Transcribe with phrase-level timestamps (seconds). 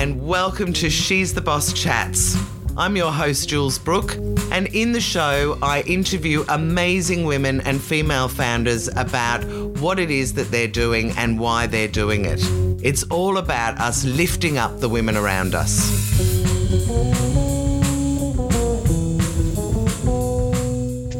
[0.00, 2.34] and welcome to She's the Boss Chats.
[2.74, 4.16] I'm your host, Jules Brooke,
[4.50, 9.44] and in the show, I interview amazing women and female founders about
[9.78, 12.40] what it is that they're doing and why they're doing it.
[12.82, 15.90] It's all about us lifting up the women around us.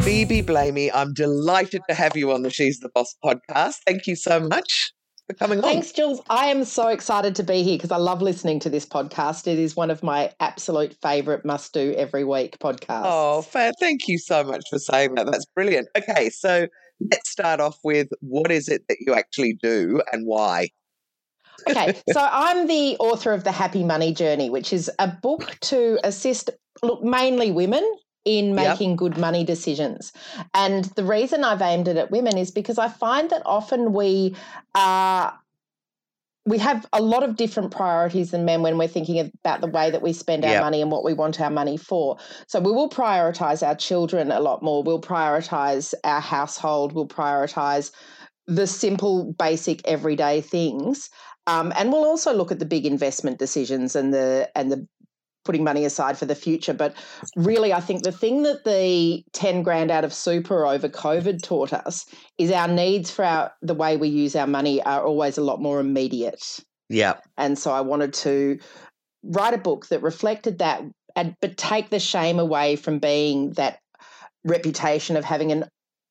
[0.03, 3.75] Phoebe Blamey, I'm delighted to have you on the She's the Boss podcast.
[3.85, 4.95] Thank you so much
[5.31, 5.65] for coming on.
[5.65, 6.21] Thanks, Jules.
[6.29, 9.47] I am so excited to be here because I love listening to this podcast.
[9.47, 13.03] It is one of my absolute favourite must do every week podcasts.
[13.05, 13.73] Oh, fair.
[13.79, 15.27] Thank you so much for saying that.
[15.27, 15.89] That's brilliant.
[15.97, 16.67] Okay, so
[17.11, 20.69] let's start off with what is it that you actually do and why?
[21.69, 25.99] okay, so I'm the author of The Happy Money Journey, which is a book to
[26.05, 26.51] assist
[26.83, 27.85] look mainly women
[28.25, 28.99] in making yep.
[28.99, 30.13] good money decisions.
[30.55, 34.37] And the reason I've aimed it at women is because I find that often we
[34.75, 35.39] are
[36.47, 39.91] we have a lot of different priorities than men when we're thinking about the way
[39.91, 40.63] that we spend our yep.
[40.63, 42.17] money and what we want our money for.
[42.47, 44.83] So we will prioritize our children a lot more.
[44.83, 46.93] We'll prioritize our household.
[46.93, 47.93] We'll prioritize
[48.47, 51.11] the simple, basic, everyday things.
[51.47, 54.87] Um, and we'll also look at the big investment decisions and the and the
[55.45, 56.75] putting money aside for the future.
[56.75, 56.95] But
[57.37, 61.73] really, I think the thing that the 10 grand out of super over COVID taught
[61.73, 62.07] us
[62.39, 65.61] is our needs for our, the way we use our money are always a lot
[65.61, 66.61] more immediate.
[66.89, 67.15] Yeah.
[67.37, 68.59] And so I wanted to
[69.23, 70.83] write a book that reflected that,
[71.17, 73.79] and, but take the shame away from being that
[74.45, 75.65] reputation of having an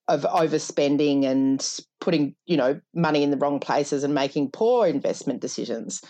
[0.09, 5.39] of overspending and putting you know money in the wrong places and making poor investment
[5.39, 6.01] decisions.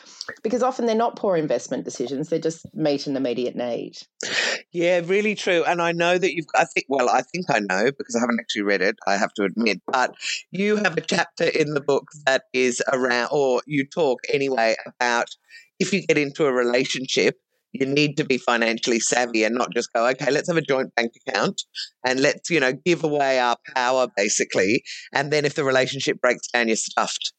[0.41, 3.93] Because often they're not poor investment decisions they're just meet an immediate need.
[4.71, 5.63] Yeah really true.
[5.65, 8.39] And i know that you've i think well i think i know because i haven't
[8.39, 10.15] actually read it i have to admit but
[10.51, 15.29] you have a chapter in the book that is around or you talk anyway about
[15.79, 17.37] if you get into a relationship
[17.71, 20.93] you need to be financially savvy and not just go, okay, let's have a joint
[20.95, 21.61] bank account
[22.05, 24.83] and let's, you know, give away our power basically.
[25.13, 27.33] And then if the relationship breaks down, you're stuffed.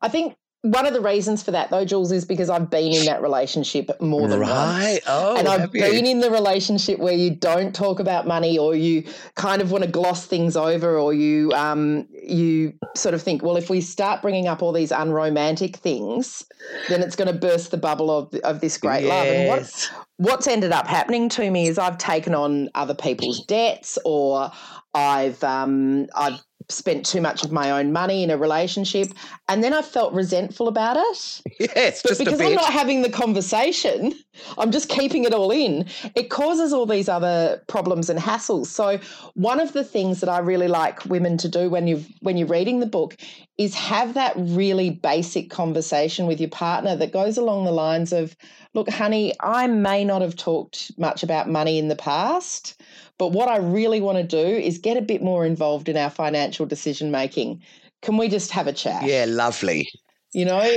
[0.00, 3.04] I think one of the reasons for that, though, Jules, is because I've been in
[3.04, 4.92] that relationship more than right.
[4.94, 5.00] once.
[5.06, 9.04] Oh, and I've been in the relationship where you don't talk about money, or you
[9.34, 13.58] kind of want to gloss things over, or you um, you sort of think, well,
[13.58, 16.46] if we start bringing up all these unromantic things,
[16.88, 19.10] then it's going to burst the bubble of of this great yes.
[19.10, 19.26] love.
[19.26, 23.98] And what what's ended up happening to me is I've taken on other people's debts,
[24.06, 24.50] or
[24.94, 29.08] I've um, I've spent too much of my own money in a relationship
[29.48, 31.42] and then I felt resentful about it.
[31.76, 34.14] Yes, but because I'm not having the conversation,
[34.58, 35.86] I'm just keeping it all in.
[36.14, 38.66] It causes all these other problems and hassles.
[38.66, 38.98] So
[39.34, 42.48] one of the things that I really like women to do when you when you're
[42.48, 43.16] reading the book
[43.58, 48.36] is have that really basic conversation with your partner that goes along the lines of,
[48.74, 52.80] look, honey, I may not have talked much about money in the past,
[53.18, 56.10] but what I really want to do is get a bit more involved in our
[56.10, 57.62] financial decision making.
[58.02, 59.04] Can we just have a chat?
[59.04, 59.88] Yeah, lovely.
[60.32, 60.74] You know,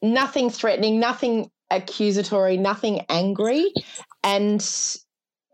[0.00, 3.72] nothing threatening, nothing accusatory, nothing angry.
[4.22, 4.60] And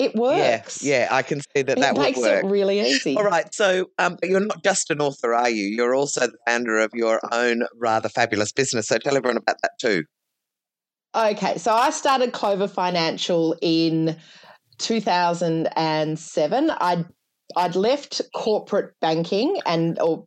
[0.01, 0.83] it works.
[0.83, 3.17] Yeah, yeah, I can see that it that makes it really easy.
[3.17, 5.67] All right, so um, you're not just an author, are you?
[5.67, 8.89] You're also the founder of your own rather fabulous business.
[8.89, 10.05] So tell everyone about that too.
[11.15, 14.17] Okay, so I started Clover Financial in
[14.79, 16.71] 2007.
[16.71, 17.05] I'd
[17.57, 20.25] I'd left corporate banking and or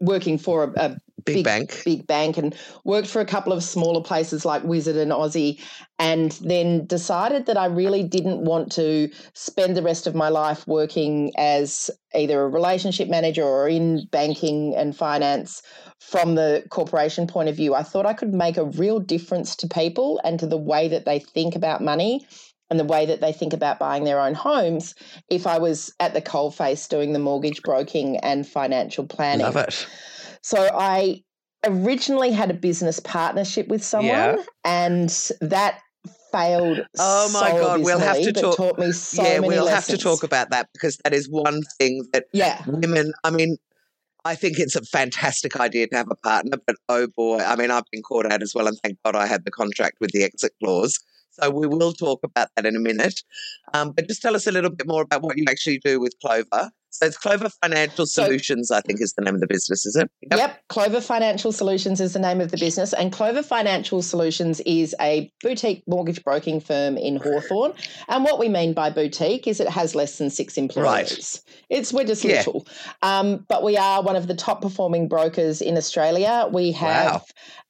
[0.00, 2.54] working for a, a big, big, bank, big bank, and
[2.84, 5.60] worked for a couple of smaller places like Wizard and Aussie,
[5.98, 10.66] and then decided that I really didn't want to spend the rest of my life
[10.66, 15.62] working as either a relationship manager or in banking and finance
[16.00, 17.74] from the corporation point of view.
[17.74, 21.04] I thought I could make a real difference to people and to the way that
[21.04, 22.26] they think about money
[22.70, 24.94] and the way that they think about buying their own homes
[25.28, 29.44] if I was at the coalface doing the mortgage broking and financial planning.
[29.44, 29.86] Love it.
[30.44, 31.22] So I
[31.64, 34.36] originally had a business partnership with someone yeah.
[34.64, 35.08] and
[35.40, 35.80] that
[36.30, 39.70] failed oh my god we'll have to talk taught me so yeah we'll lessons.
[39.70, 43.56] have to talk about that because that is one thing that yeah women i mean
[44.26, 47.70] I think it's a fantastic idea to have a partner, but oh boy, I mean,
[47.70, 50.24] I've been caught out as well, and thank God I had the contract with the
[50.24, 50.98] exit clause.
[51.32, 53.20] So we will talk about that in a minute.
[53.74, 56.14] Um, but just tell us a little bit more about what you actually do with
[56.22, 56.70] Clover.
[56.94, 59.96] So it's Clover Financial Solutions, so, I think, is the name of the business, is
[59.96, 60.08] it?
[60.30, 60.38] Yep.
[60.38, 60.62] yep.
[60.68, 62.92] Clover Financial Solutions is the name of the business.
[62.92, 67.72] And Clover Financial Solutions is a boutique mortgage broking firm in Hawthorn.
[68.08, 70.84] And what we mean by boutique is it has less than six employees.
[70.84, 71.40] Right.
[71.68, 72.36] It's we're just yeah.
[72.36, 72.64] little.
[73.02, 76.48] Um, but we are one of the top performing brokers in Australia.
[76.52, 77.24] We have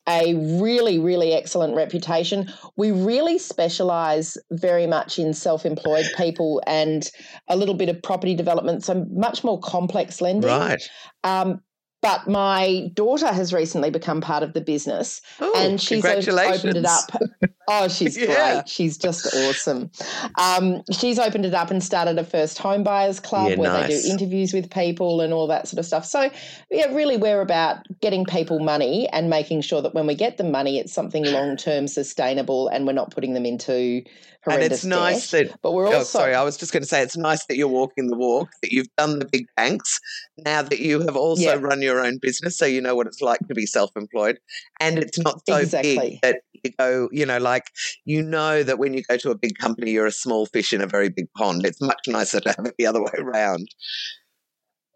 [0.08, 2.52] a really, really excellent reputation.
[2.76, 7.10] We really specialize very much in self employed people and
[7.48, 10.50] a little bit of property development, so much more complex lending.
[10.50, 10.82] Right.
[11.22, 11.60] Um,
[12.04, 16.84] but my daughter has recently become part of the business Oh, and she's opened it
[16.84, 17.10] up.
[17.66, 18.26] Oh, she's Yeah.
[18.26, 18.68] great.
[18.68, 19.90] She's just awesome.
[20.36, 23.88] Um, she's opened it up and started a first home buyers club Yeah, where they
[23.88, 26.04] do interviews with people and all that sort of stuff.
[26.04, 26.30] So,
[26.70, 30.50] yeah, really, we're about getting people money and making sure that when we get them
[30.50, 34.02] money, it's something long term sustainable and we're not putting them into
[34.46, 35.48] And it's nice debt.
[35.48, 37.56] that But we're Oh, also sorry, I was just going to say it's nice that
[37.56, 39.98] you're walking the walk, that you've done the big banks,
[40.44, 41.54] now that you have also Yeah.
[41.54, 44.38] run your own business, so you know what it's like to be self employed.
[44.80, 45.98] And it's not so Exactly.
[45.98, 47.64] big that you go, you know, like
[48.04, 50.80] you know that when you go to a big company, you're a small fish in
[50.80, 51.64] a very big pond.
[51.66, 53.68] It's much nicer to have it the other way around.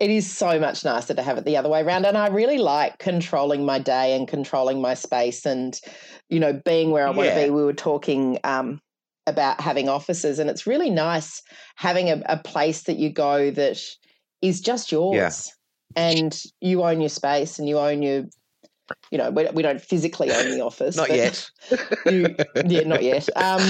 [0.00, 2.06] It is so much nicer to have it the other way around.
[2.06, 5.79] And I really like controlling my day and controlling my space and,
[6.29, 7.51] you know, being where I want to be.
[7.51, 8.81] We were talking um,
[9.27, 11.43] about having offices, and it's really nice
[11.75, 13.83] having a, a place that you go that
[14.41, 15.53] is just yours.
[15.99, 18.25] And you own your space and you own your,
[19.11, 20.97] you know, we, we don't physically own the office.
[20.97, 21.50] Not yet.
[22.06, 22.35] You,
[22.65, 23.29] yeah, not yet.
[23.37, 23.61] Um,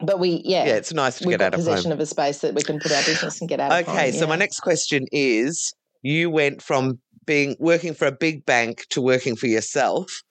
[0.00, 1.98] but we, yeah, Yeah, it's nice to we've get got out of possession home.
[1.98, 3.88] of a space that we can put our business and get out of.
[3.88, 5.72] Okay, so my next question is
[6.02, 10.22] you went from being working for a big bank to working for yourself.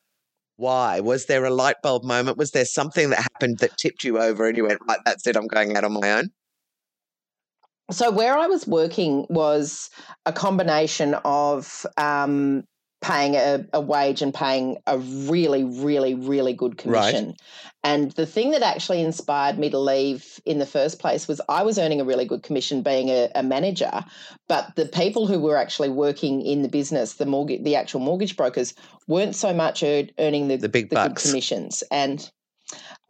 [0.58, 1.00] Why?
[1.02, 2.38] Was there a light bulb moment?
[2.38, 5.36] Was there something that happened that tipped you over and you went, right, that's it,
[5.36, 6.30] I'm going out on my own?
[7.92, 9.90] So where I was working was
[10.26, 12.64] a combination of um,
[13.02, 17.12] paying a, a wage and paying a really, really, really good Right.
[17.12, 17.36] commission.
[17.84, 21.62] And the thing that actually inspired me to leave in the first place was I
[21.62, 24.04] was earning a really good commission being a, a manager,
[24.48, 28.36] but the people who were actually working in the business, the mortgage, the actual mortgage
[28.36, 28.74] brokers,
[29.08, 31.84] weren't so much ear- earning the, The big the good commissions.
[31.92, 32.28] And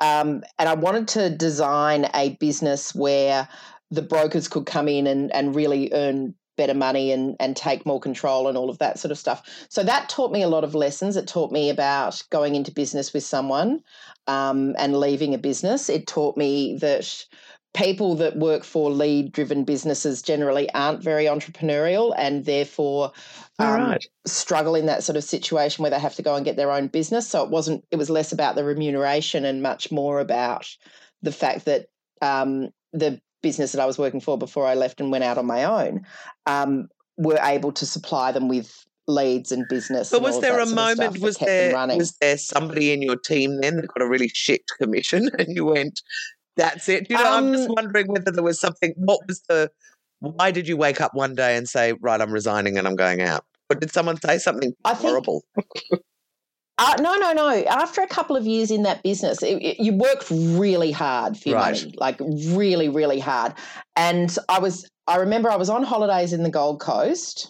[0.01, 3.47] um, and I wanted to design a business where
[3.95, 7.99] the brokers could come in and, and really earn better money and, and take more
[7.99, 9.43] control and all of that sort of stuff.
[9.69, 11.17] So that taught me a lot of lessons.
[11.17, 13.81] It taught me about going into business with someone
[14.27, 15.89] um, and leaving a business.
[15.89, 17.25] It taught me that
[17.73, 23.11] people that work for lead driven businesses generally aren't very entrepreneurial and therefore
[23.59, 24.05] um, right.
[24.25, 26.87] struggle in that sort of situation where they have to go and get their own
[26.87, 27.27] business.
[27.27, 30.73] So it wasn't, it was less about the remuneration and much more about
[31.21, 31.87] the fact that
[32.21, 35.45] um, the business that I was working for before I left and went out on
[35.45, 36.03] my own
[36.47, 38.73] um, were able to supply them with
[39.07, 40.09] leads and business.
[40.09, 43.75] But and was there a moment, was there was there somebody in your team then
[43.75, 46.01] that got a really shit commission and you went,
[46.57, 47.05] that's it?
[47.07, 49.69] You know, I'm just Um, wondering whether there was something, what was the,
[50.21, 53.21] why did you wake up one day and say, right, I'm resigning and I'm going
[53.21, 53.45] out?
[53.69, 55.43] Or did someone say something I think horrible?
[56.77, 57.49] Uh, no, no, no.
[57.65, 61.49] After a couple of years in that business, it, it- you worked really hard for
[61.49, 61.75] your Right.
[61.75, 63.53] money, like really, really hard.
[63.95, 67.49] And I was, I remember I was on holidays in the Gold Coast,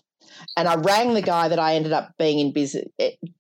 [0.58, 2.86] and I rang the guy that I ended up being in business,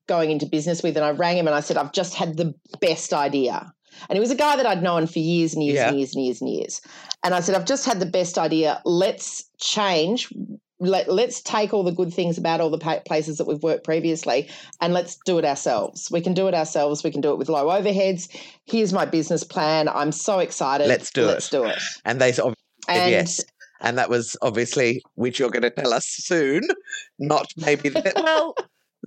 [0.07, 2.53] going into business with, and I rang him and I said, I've just had the
[2.81, 3.71] best idea.
[4.09, 5.89] And he was a guy that I'd known for years and years Yeah.
[5.89, 6.81] and years and years and years.
[7.23, 8.81] And I said, I've just had the best idea.
[8.85, 10.33] Let's change.
[10.79, 14.49] Let, let's take all the good things about all the places that we've worked previously
[14.81, 16.09] and let's do it ourselves.
[16.11, 17.03] We can do it ourselves.
[17.03, 18.27] We can do it with low overheads.
[18.65, 19.87] Here's my business plan.
[19.87, 20.87] I'm so excited.
[20.87, 21.51] Let's do let's it.
[21.51, 21.79] do it.
[22.03, 22.55] And they of
[22.89, 23.41] And yes.
[23.81, 26.61] And that was obviously, which you're going to tell us soon,
[27.19, 28.55] not maybe, the, well,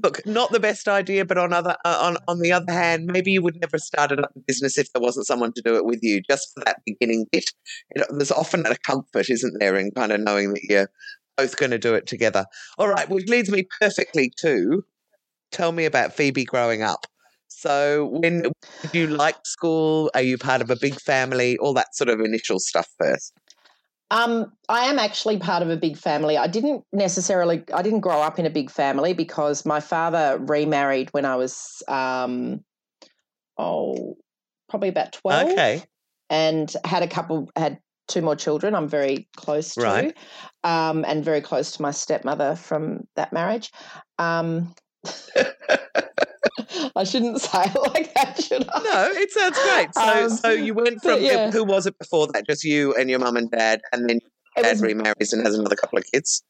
[0.02, 3.32] look, not the best idea, but on other uh, on on the other hand, maybe
[3.32, 5.84] you would never have started up a business if there wasn't someone to do it
[5.84, 7.50] with you, just for that beginning bit.
[7.94, 10.90] You know, there's often a comfort, isn't there, in kind of knowing that you're
[11.38, 12.44] both going to do it together.
[12.76, 14.84] All right, which leads me perfectly to
[15.52, 17.06] tell me about Phoebe growing up.
[17.46, 18.52] So, when did
[18.92, 20.10] you like school?
[20.14, 21.56] Are you part of a big family?
[21.58, 23.32] All that sort of initial stuff first.
[24.10, 26.38] Um, I am actually part of a big family.
[26.38, 31.10] I didn't necessarily, I didn't grow up in a big family because my father remarried
[31.12, 32.64] when I was, um,
[33.58, 34.16] oh,
[34.68, 35.82] probably about 12 Okay.
[36.30, 40.16] and had a couple, had two more children I'm very close to, Right.
[40.64, 43.70] um, and very close to my stepmother from that marriage.
[44.18, 44.74] Um,
[46.96, 48.82] I shouldn't say it like that, should I?
[48.82, 49.94] No, it sounds great.
[49.94, 51.50] So, Um, so you went from yeah.
[51.50, 52.46] who was it before that?
[52.46, 54.18] Just you and your mum and dad, and then
[54.56, 56.42] It dad was remarries and has another couple of kids.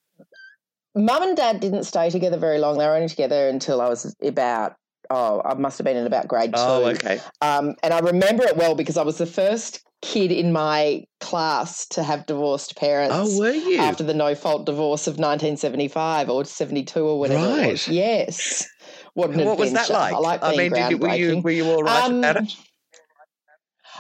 [0.94, 2.78] Mum and dad didn't stay together very long.
[2.78, 4.76] They were only together until I was about,
[5.10, 6.60] oh, I must have been in about grade two.
[6.60, 7.20] Oh, okay.
[7.40, 11.86] Um, and I remember it well because I was the first kid in my class
[11.88, 13.78] to have divorced parents Oh, were you?
[13.78, 17.44] after the no fault divorce of 1975 or 72 or whatever.
[17.48, 17.88] Right.
[17.88, 18.68] Yes.
[19.14, 20.14] what an what was that like?
[20.14, 22.54] I like being mean, did you, were you were you all right Um, about it?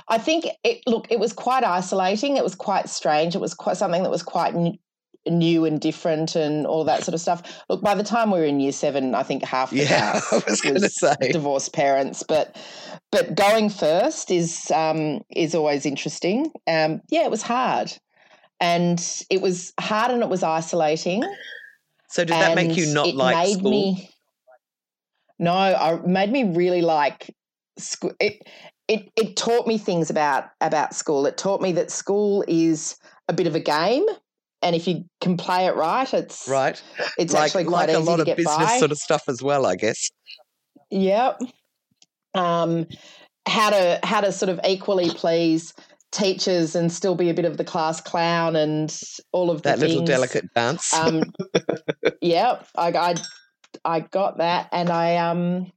[0.06, 2.36] I think it look it was quite isolating.
[2.36, 3.34] It was quite strange.
[3.34, 4.54] It was quite something that was quite
[5.26, 7.42] new and different and all that sort of stuff.
[7.68, 10.42] Look, by the time we were in year seven, I think half the Yeah, I
[10.46, 11.32] was was say.
[11.32, 12.22] divorced parents.
[12.22, 12.56] But
[13.10, 16.50] but going first is um, is always interesting.
[16.66, 17.92] Um, yeah, it was hard,
[18.60, 18.98] and
[19.30, 21.22] it was hard and it was isolating.
[22.08, 23.70] So did that make you not like school?
[23.70, 24.10] Me,
[25.38, 27.34] no, I it made me really like
[27.78, 28.12] school.
[28.18, 28.46] It
[28.88, 31.26] it it taught me things about about school.
[31.26, 32.96] It taught me that school is
[33.28, 34.06] a bit of a game,
[34.62, 36.82] and if you can play it right, it's right?
[37.18, 38.78] It's like actually quite like a easy lot to of get business by.
[38.78, 40.10] sort of stuff as well, I guess.
[40.90, 41.42] Yep.
[42.34, 42.86] Um,
[43.46, 45.72] how to how to sort of equally please
[46.10, 49.00] teachers and still be a bit of the class clown and
[49.32, 50.92] all of the That little delicate dance.
[50.94, 51.22] Um,
[52.20, 53.14] yeah, I, I
[53.84, 55.70] I got that, and I um,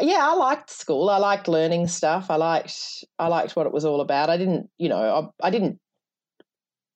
[0.00, 1.10] yeah, I liked school.
[1.10, 2.30] I liked learning stuff.
[2.30, 4.30] I liked I liked what it was all about.
[4.30, 5.78] I didn't, you know, I, I didn't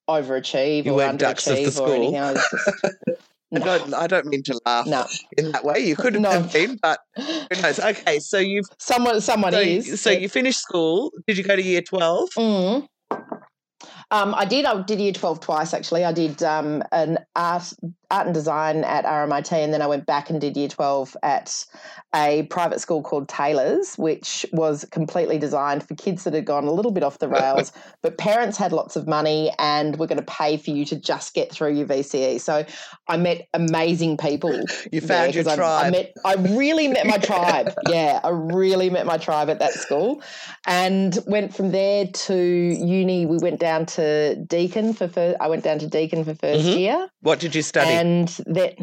[0.08, 2.20] overachieve You or weren't ducks of the underachieve or anything.
[2.20, 2.54] I just
[3.54, 5.06] I don't I don't mean to laugh no.
[5.38, 5.78] in that way.
[5.78, 6.30] You could No.
[6.30, 7.78] have been, but who knows?
[7.92, 10.00] Okay, so you've Someone someone so, is.
[10.00, 11.12] so but- you finished school.
[11.26, 12.28] Did you go to year twelve?
[12.36, 12.86] Mm.
[14.12, 14.64] Um, I did.
[14.64, 16.04] I did year twelve twice actually.
[16.04, 17.72] I did um, an art
[18.08, 21.64] art and design at RMIT, and then I went back and did year twelve at
[22.14, 26.70] a private school called Taylor's, which was completely designed for kids that had gone a
[26.70, 27.72] little bit off the rails,
[28.02, 31.34] but parents had lots of money and were going to pay for you to just
[31.34, 32.40] get through your VCE.
[32.40, 32.64] So
[33.08, 34.56] I met amazing people.
[34.92, 35.86] You found your I, tribe.
[35.86, 36.16] I met.
[36.24, 37.72] I really met my tribe.
[37.88, 40.22] Yeah, I really met my tribe at that school,
[40.66, 43.26] and went from there to uni.
[43.26, 43.95] We went down to
[44.48, 45.36] Deakin for first.
[45.40, 46.76] I went down to Deakin for 1st Mhm.
[46.76, 47.94] year, what did you study?
[47.94, 48.74] and then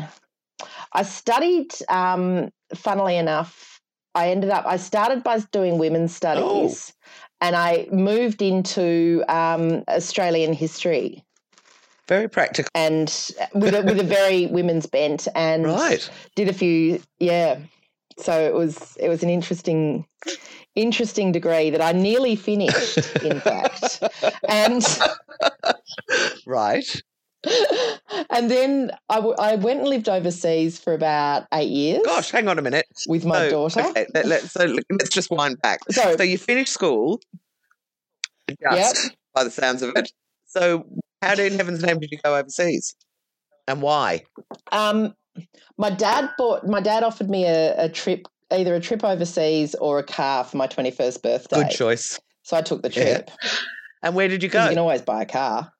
[0.93, 1.73] I studied.
[1.89, 3.81] Um, funnily enough,
[4.15, 4.65] I ended up.
[4.65, 6.93] I started by doing women's studies,
[7.41, 11.23] and I moved into um, Australian history,
[12.07, 12.69] Very practical.
[12.75, 13.09] and
[13.53, 16.07] with a, with a very women's bent, and Right.
[16.35, 17.57] did a few yeah
[18.19, 20.05] so it was it was an interesting
[20.75, 24.01] interesting degree that i nearly finished in fact
[24.49, 24.83] and
[26.45, 27.01] Right.
[28.29, 32.47] and then I, w- I went and lived overseas for about eight years Gosh, hang
[32.47, 32.85] on a minute.
[33.07, 35.79] with my So, daughter Okay, let, let, so let's just wind back.
[35.91, 37.19] so, So you finished school.
[38.61, 40.11] Just by the sounds of it.
[40.45, 40.85] So
[41.21, 42.95] how in heaven's name did you go overseas?
[43.67, 44.23] And why?
[44.71, 45.13] um
[45.77, 49.99] my dad bought my dad offered me a, a trip either a trip overseas or
[49.99, 52.19] a car for my 21st birthday Good choice.
[52.43, 53.21] so i took the Yeah.
[53.21, 53.31] trip
[54.03, 54.63] And where did you go?
[54.63, 55.71] You can always buy a car.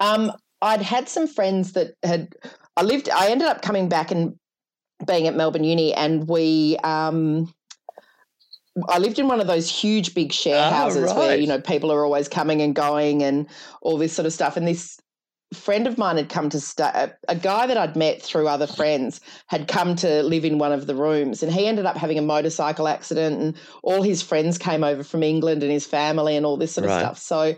[0.00, 2.34] Um, I'd had some friends that had.
[2.76, 3.08] I lived.
[3.08, 4.36] I ended up coming back and
[5.06, 6.76] being at Melbourne Uni, and we.
[6.82, 7.54] Um,
[8.88, 11.40] I lived in one of those huge big share Ah, houses where right.
[11.40, 13.46] you know people are always coming and going and
[13.82, 14.56] all this sort of stuff.
[14.56, 14.98] And this
[15.54, 16.84] friend of mine had come to stay.
[16.84, 20.72] A, a guy that I'd met through other friends had come to live in one
[20.72, 24.58] of the rooms, and he ended up having a motorcycle accident, and all his friends
[24.58, 27.18] came over from England and his family and all this sort of stuff.
[27.18, 27.54] So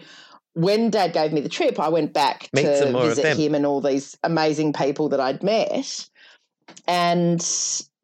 [0.55, 3.37] when Dad gave me the trip, I went back Meet to some more of visit
[3.37, 6.09] him and all these amazing people that I'd met,
[6.87, 7.41] and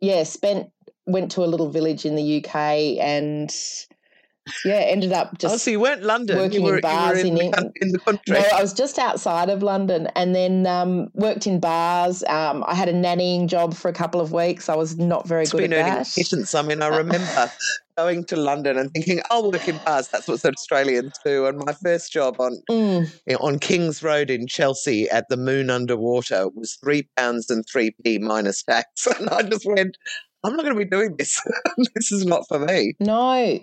[0.01, 0.71] yeah, spent
[1.07, 3.53] went to a little village in the UK and
[4.65, 6.37] yeah, ended up just oh, so you weren't London.
[6.37, 8.35] working you were, in bars in, in the, in the country.
[8.35, 12.25] no, I was just outside of London and then um, worked in bars.
[12.25, 14.69] Um, I had a nannying job for a couple of weeks.
[14.69, 16.13] I was not very it's good been at earning that.
[16.15, 16.55] pittance.
[16.55, 17.51] I mean, I remember
[17.97, 20.09] going to London and thinking, I'll work in bars.
[20.09, 21.47] That's what Australians do.
[21.47, 26.49] And my first job on Mm, on Kings Road in Chelsea at the Moon Underwater
[26.49, 29.07] was three pounds and three p minus tax.
[29.19, 29.97] And I just went,
[30.45, 31.41] I'm not going to be doing this.
[31.95, 32.95] this is not for me.
[33.01, 33.61] no.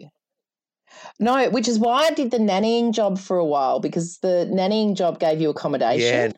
[1.20, 4.96] No, which is why I did the nannying job for a while because the nannying
[4.96, 6.32] job gave you accommodation.
[6.32, 6.38] Yeah.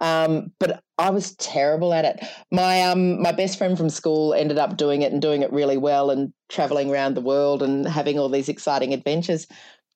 [0.00, 2.20] Um, but I was terrible at it.
[2.52, 5.76] My um my best friend from school ended up doing it and doing it really
[5.76, 9.46] well and traveling around the world and having all these exciting adventures.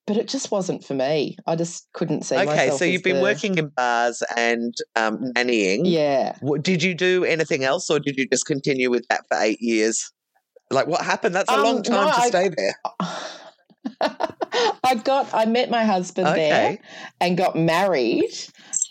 [0.09, 1.37] But it just wasn't for me.
[1.47, 2.79] I just couldn't see Okay, myself.
[2.81, 5.83] so you've been the- working in bars and um, nannying.
[5.85, 6.37] Yeah.
[6.61, 10.11] Did you do anything else, or did you just continue with that for eight years?
[10.73, 11.37] Like, what happened?
[11.37, 12.75] That's a Um, long no, time to I- stay there.
[14.85, 16.79] I got I met my husband there
[17.21, 18.33] and got married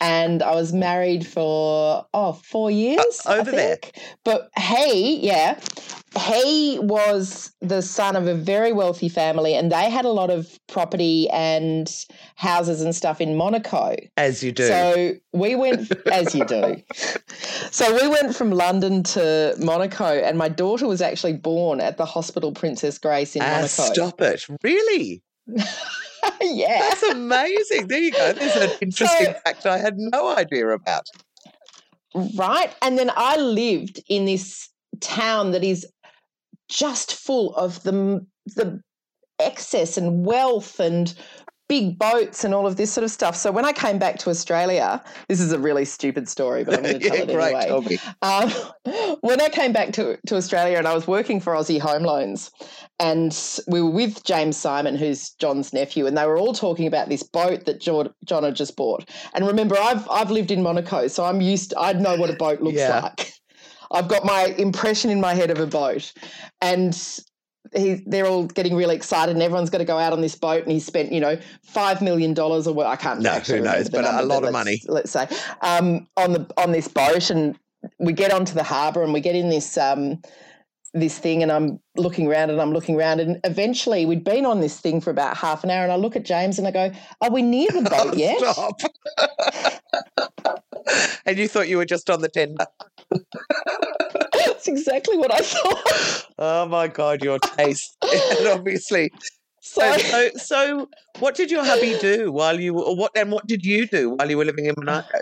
[0.02, 3.78] and I was married for oh four years I over there?
[3.78, 3.98] think.
[4.26, 5.60] But he, yeah,
[6.20, 10.60] he was the son of a very wealthy family, and they had a lot of
[10.68, 11.90] property and
[12.36, 13.96] houses and stuff in Monaco.
[14.18, 14.68] As you do.
[14.68, 16.76] So we went, as you do.
[17.72, 22.06] So we went from London to Monaco, and my daughter was actually born at the
[22.06, 23.68] Hospital Princess Grace in Ah, Monaco.
[23.68, 24.46] stop it.
[24.64, 25.22] Really?
[26.42, 26.80] yeah.
[26.90, 27.88] That's amazing.
[27.88, 28.34] There you go.
[28.34, 31.06] There's an interesting So- fact I had no idea about.
[32.14, 32.74] Right.
[32.82, 35.86] And then I lived in this town that is
[36.70, 38.82] just full of the, the
[39.40, 41.14] excess and wealth and
[41.72, 43.34] big boats and all of this sort of stuff.
[43.34, 46.84] So when I came back to Australia, this is a really stupid story, but I'm
[46.84, 47.56] going to tell yeah, it great.
[47.56, 47.98] anyway.
[48.22, 48.52] Um,
[49.22, 52.52] when I came back to, to Australia and I was working for Aussie Home Loans,
[53.00, 53.32] and
[53.68, 57.24] we were with James Symond, who's John's nephew, and they were all talking about this
[57.24, 59.10] boat that John, John had just bought.
[59.34, 61.70] And remember, I've I've lived in Monaco, so I'm used.
[61.70, 63.00] To, I know what a boat looks Yeah.
[63.00, 63.32] like.
[63.92, 66.12] I've got my impression in my head of a boat,
[66.62, 66.94] and
[67.76, 70.64] he, they're all getting really excited, and everyone's got to go out on this boat.
[70.64, 73.22] And he spent, you know, five million dollars or what I can't.
[73.22, 74.82] No, who knows, but a number, lot of let's- money.
[74.88, 75.28] Let's say
[75.62, 77.58] um, on the on this boat, and
[78.00, 79.78] we get onto the harbour, and we get in this.
[79.78, 80.22] Um,
[80.94, 84.60] this thing and I'm looking around and I'm looking around and eventually we'd been on
[84.60, 86.92] this thing for about half an hour and I look at James and I go,
[87.22, 88.38] Are we near the boat yet?
[88.40, 88.82] Stop.
[91.26, 92.66] and you thought you were just on the tender.
[94.34, 96.26] That's exactly what I thought.
[96.38, 97.96] Oh my God, your taste.
[98.40, 99.12] and obviously.
[99.62, 100.90] So So, so, so,
[101.20, 104.12] what did your hubby do while you were, or what, and what did you do
[104.12, 105.20] while you were living in Monaco?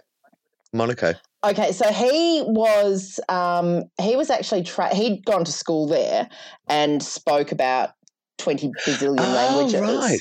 [0.71, 1.13] Monaco.
[1.43, 6.29] Okay, so he was um, he was actually tra- he'd gone to school there
[6.67, 7.91] and spoke about
[8.37, 10.19] twenty bazillion languages, Oh, right.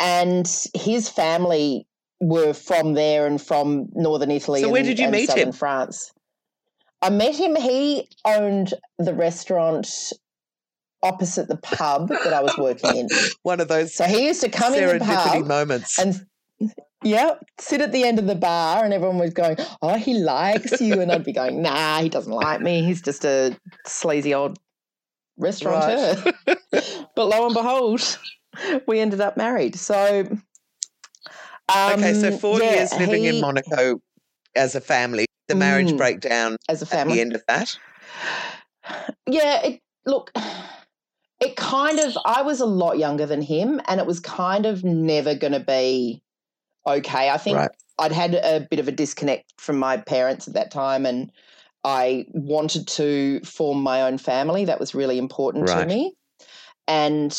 [0.00, 1.86] and his family
[2.20, 4.60] were from there and from northern Italy.
[4.62, 5.52] So where did you and meet southern him?
[5.52, 6.12] France.
[7.04, 7.54] I met him.
[7.54, 10.12] He owned the restaurant
[11.02, 13.08] opposite the pub that I was working in.
[13.42, 15.98] One of those So he used to come in the pub moments.
[15.98, 16.26] and
[17.02, 20.80] yeah, sit at the end of the bar, and everyone was going, "Oh, he likes
[20.80, 22.82] you," and I'd be going, "Nah, he doesn't like me.
[22.82, 23.54] He's just a
[23.86, 24.58] sleazy old
[25.36, 26.32] restaurateur."
[26.70, 28.18] but lo and behold,
[28.86, 29.76] we ended up married.
[29.76, 30.26] So,
[31.70, 34.00] okay, so um, four yeah, years living in Monaco
[34.56, 35.26] as a family.
[35.48, 35.98] The marriage Mm.
[35.98, 37.12] breakdown as a family.
[37.12, 37.78] at the end of that.
[39.26, 40.30] Yeah, it look
[41.40, 44.84] it kind of I was a lot younger than him and it was kind of
[44.84, 46.22] never going to be
[46.86, 47.30] okay.
[47.30, 47.70] I think Right.
[47.98, 51.30] I'd had a bit of a disconnect from my parents at that time and
[51.84, 54.64] I wanted to form my own family.
[54.64, 55.80] That was really important Right.
[55.82, 56.14] to me.
[56.86, 57.36] And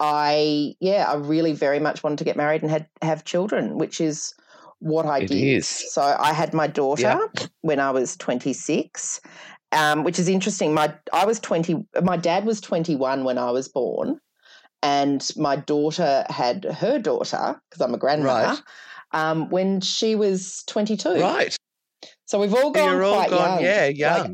[0.00, 4.00] I yeah, I really very much wanted to get married and had have children, which
[4.00, 4.34] is
[4.80, 5.56] what I It did.
[5.58, 5.66] is.
[5.92, 7.46] So I had my daughter Yeah.
[7.62, 9.20] when I was 26
[9.72, 10.72] um, which is interesting.
[10.74, 11.84] My I was twenty.
[12.02, 14.20] My dad was twenty one when I was born,
[14.82, 18.48] and my daughter had her daughter because I'm a grandmother.
[18.54, 18.60] Right.
[19.12, 21.20] Um, when she was twenty two.
[21.20, 21.56] Right.
[22.26, 23.92] So we've all gone You're all quite gone, young.
[23.96, 24.30] yeah, like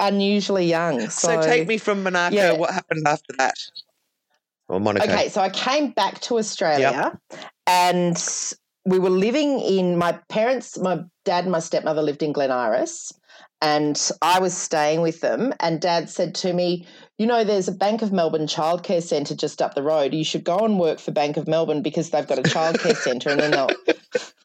[0.00, 1.00] unusually young.
[1.08, 2.34] so, So, take me from Monaco.
[2.34, 2.52] yeah.
[2.52, 3.54] What happened after that?
[4.68, 5.04] Or Monaco.
[5.10, 7.18] Okay, so I came back to Australia
[7.66, 8.16] and
[8.84, 13.12] we were living in my parents, my dad and my stepmother lived in Glen Iris,
[13.60, 15.52] and I was staying with them.
[15.60, 16.86] And dad said to me,
[17.18, 20.12] You know, there's a Bank of Melbourne childcare centre just up the road.
[20.14, 23.30] You should go and work for Bank of Melbourne because they've got a childcare centre
[23.30, 23.68] and then they'll.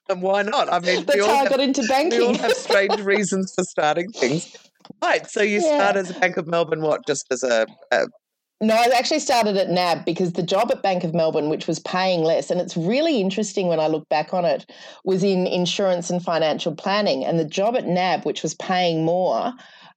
[0.09, 0.71] And why not?
[0.71, 2.19] I mean, That's how I have, got into banking.
[2.19, 4.55] we all have strange reasons for starting things.
[5.03, 5.29] Right.
[5.29, 5.75] So you Yeah.
[5.75, 7.05] start as a Bank of Melbourne, what?
[7.05, 8.05] Just as a, a
[8.59, 11.79] No, I actually started at NAB because the job at Bank of Melbourne, which was
[11.79, 14.65] paying less, and it's really interesting when I look back on it,
[15.03, 17.23] was in insurance and financial planning.
[17.23, 19.53] And the job at NAB, which was paying more,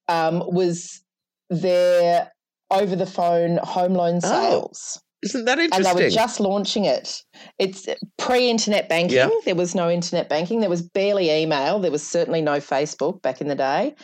[0.08, 1.02] um, was
[1.48, 2.30] their
[2.70, 5.00] over the phone home loan Oh, sales.
[5.22, 5.86] Isn't that interesting?
[5.90, 7.22] and they were just launching it.
[7.58, 7.86] It's
[8.18, 9.16] pre-internet banking.
[9.16, 9.30] Yeah.
[9.44, 10.60] There was no internet banking.
[10.60, 11.78] There was barely email.
[11.78, 13.94] There was certainly no Facebook back in the day.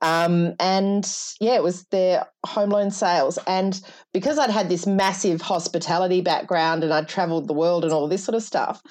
[0.00, 3.38] Um, and yeah, it was their home loan sales.
[3.46, 3.80] And
[4.12, 8.24] because I'd had this massive hospitality background and I'd traveled the world and all this
[8.24, 8.82] sort of stuff,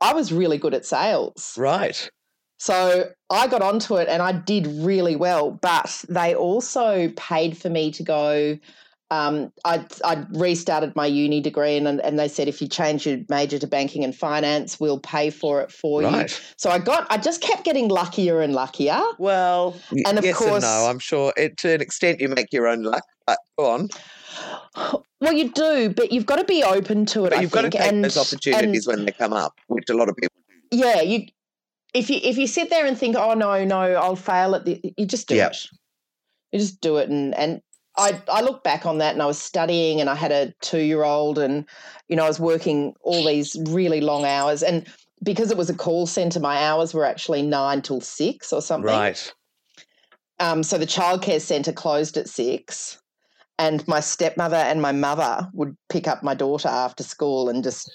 [0.00, 1.54] I was really good at sales.
[1.56, 2.10] right.
[2.58, 7.70] So I got onto it and I did really well, but they also paid for
[7.70, 8.58] me to go.
[9.12, 13.18] Um, I I restarted my uni degree and and they said if you change your
[13.28, 16.26] major to banking and finance, we'll pay for it for you.
[16.56, 19.02] So I got I just kept getting luckier and luckier.
[19.18, 19.74] Well,
[20.06, 20.86] And of yes and course- no.
[20.88, 23.02] I'm sure it, to an extent you make your own luck.
[23.26, 23.88] But go on.
[25.20, 27.30] Well, you do, but you've got to be open to it.
[27.30, 27.82] But I you've got to think.
[27.82, 30.30] take and, those opportunities and- when they come up, which a lot of people
[30.72, 31.26] yeah, you
[31.94, 34.80] if you if you sit there and think, oh no, no, I'll fail at the,
[34.96, 35.48] you just do Yeah.
[35.48, 35.66] it.
[36.52, 37.60] You just do it, and and
[38.00, 40.80] I, I look back on that and I was studying and I had a two
[40.80, 41.64] year old and,
[42.08, 44.62] you know, I was working all these really long hours.
[44.62, 44.86] And
[45.22, 48.86] because it was a call center, my hours were actually nine till six or something.
[48.90, 49.32] Right.
[50.38, 52.98] Um, so the childcare centre closed at six,
[53.58, 57.90] and my stepmother and my mother would pick up my daughter after school and just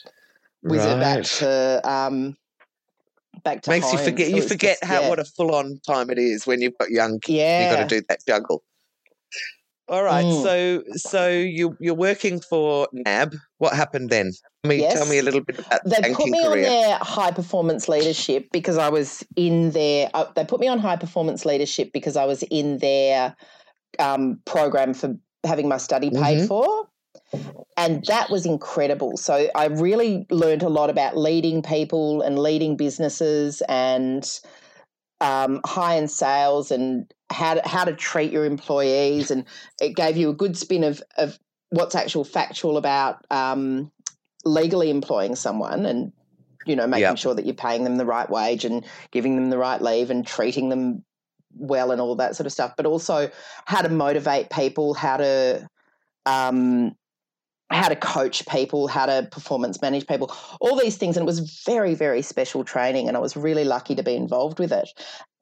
[0.61, 2.37] whiz her back to um,
[3.43, 4.29] back to Makes you forget.
[4.29, 5.09] So You forget just- how yeah.
[5.09, 7.35] what a full on time it is when you've got young kids.
[7.35, 7.69] yeah.
[7.69, 8.63] You've got to do that juggle.
[9.87, 10.25] All right.
[10.25, 10.43] Mm.
[10.43, 13.35] So so you you're working for NAB.
[13.59, 14.31] What happened then?
[14.63, 17.87] I mean, tell me a little bit about They put me on their high performance
[17.87, 20.09] leadership because I was in their.
[20.13, 23.35] Uh, they put me on high performance leadership because I was in their
[23.99, 26.47] um, program for having my study paid Mhm.
[26.47, 26.87] for,
[27.77, 29.17] and that was incredible.
[29.17, 34.27] So I really learned a lot about leading people and leading businesses and
[35.21, 39.45] um, high end sales and how to, how to treat your employees, and
[39.81, 43.91] it gave you a good spin of of what's actual factual about um,
[44.45, 46.11] legally employing someone and
[46.65, 47.17] you know making Yep.
[47.17, 50.25] sure that you're paying them the right wage and giving them the right leave and
[50.25, 51.03] treating them
[51.57, 53.29] well and all that sort of stuff but also
[53.65, 55.67] how to motivate people how to
[56.25, 56.95] um,
[57.71, 61.61] how to coach people how to performance manage people all these things and it was
[61.65, 64.89] very very special training and i was really lucky to be involved with it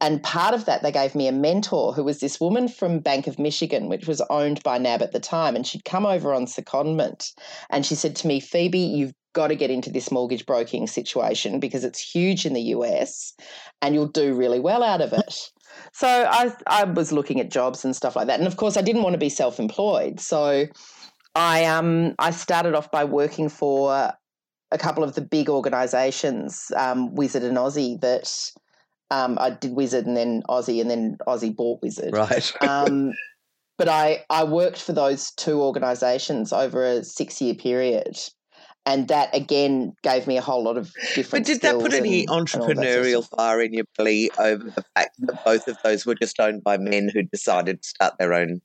[0.03, 3.25] and part of that they gave me a mentor who was this woman from bank
[3.25, 6.45] of michigan which was owned by nab at the time and she'd come over on
[6.45, 7.31] secondment.
[7.69, 11.59] And she said to me phoebe you've got to get into this mortgage broking situation
[11.59, 13.33] because it's huge in the us
[13.81, 15.35] and you'll do really well out of it.
[15.91, 18.37] So I, I was looking at jobs and stuff like that.
[18.37, 20.19] And of course i didn't want to be self-employed.
[20.19, 20.67] So
[21.33, 24.13] I um I started off by working for
[24.71, 27.99] a couple of the big organisations, um, Wizard and Aussie.
[28.01, 28.51] That
[29.13, 32.13] um, I did Wizard and then Aussie, and then Aussie bought Wizard.
[32.13, 32.51] Right.
[32.61, 33.13] Um,
[33.77, 38.17] but I I worked for those two organisations over a six year period,
[38.85, 41.45] and that again gave me a whole lot of different.
[41.45, 43.85] But did that put any and- and all that sort of entrepreneurial fire in your
[43.97, 47.81] belly over the fact that both of those were just owned by men who decided
[47.81, 48.61] to start their own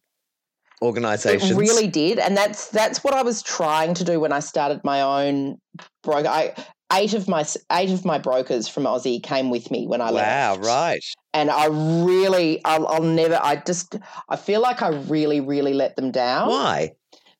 [0.82, 1.50] organizations?
[1.50, 4.82] It really did, and that's that's what I was trying to do when I started
[4.84, 5.58] my own
[6.02, 6.28] broker.
[6.28, 6.54] I,
[6.92, 10.12] eight of my eight of my brokers from Aussie came with me when I Wow,
[10.12, 10.60] left.
[10.60, 11.04] Wow, right.
[11.34, 13.38] And I really, I'll, I'll never.
[13.42, 13.96] I just,
[14.28, 16.92] I feel like I really, really let them down Why?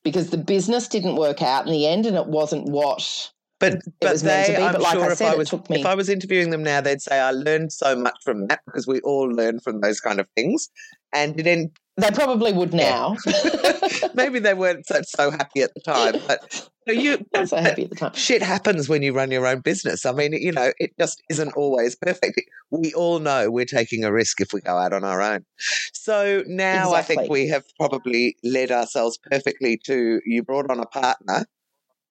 [0.05, 4.13] because the business didn't work out in the end, and it wasn't what But but
[4.13, 4.65] was meant they, to be.
[4.65, 6.63] I'm But like sure I if said, I it was if I was interviewing them
[6.63, 10.01] now, they'd say I learned so much from that because we all learn from those
[10.01, 10.69] kind of things.
[11.15, 13.15] And it en- They probably would Yeah.
[13.17, 13.17] now.
[14.15, 17.91] maybe they weren't so, so happy at the time, but you, I'm so happy at
[17.91, 18.15] the time.
[18.15, 20.07] shit happens when you run your own business.
[20.07, 22.41] I mean, you know, it just isn't always perfect.
[22.71, 25.45] We all know we're taking a risk if we go out on our own.
[25.93, 30.87] So now I think we have probably led ourselves perfectly to you brought on a
[30.87, 31.47] partner.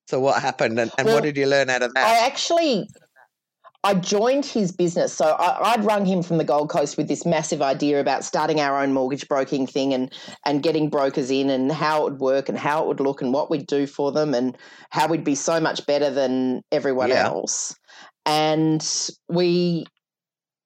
[0.08, 2.08] So what happened and, and Well, what did you learn out of that?
[2.08, 2.88] I actually,
[3.84, 5.14] I joined his business.
[5.14, 8.60] So I, I'd rung him from the Gold Coast with this massive idea about starting
[8.60, 10.12] our own mortgage broking thing and
[10.46, 13.34] and getting brokers in and how it would work and how it would look and
[13.34, 14.58] what we'd do for them and
[14.90, 17.28] how we'd be so much better than everyone Yeah.
[17.28, 17.76] else.
[18.26, 18.86] And
[19.30, 19.86] we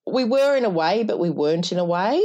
[0.08, 2.21] we were in a way, but we weren't in a way.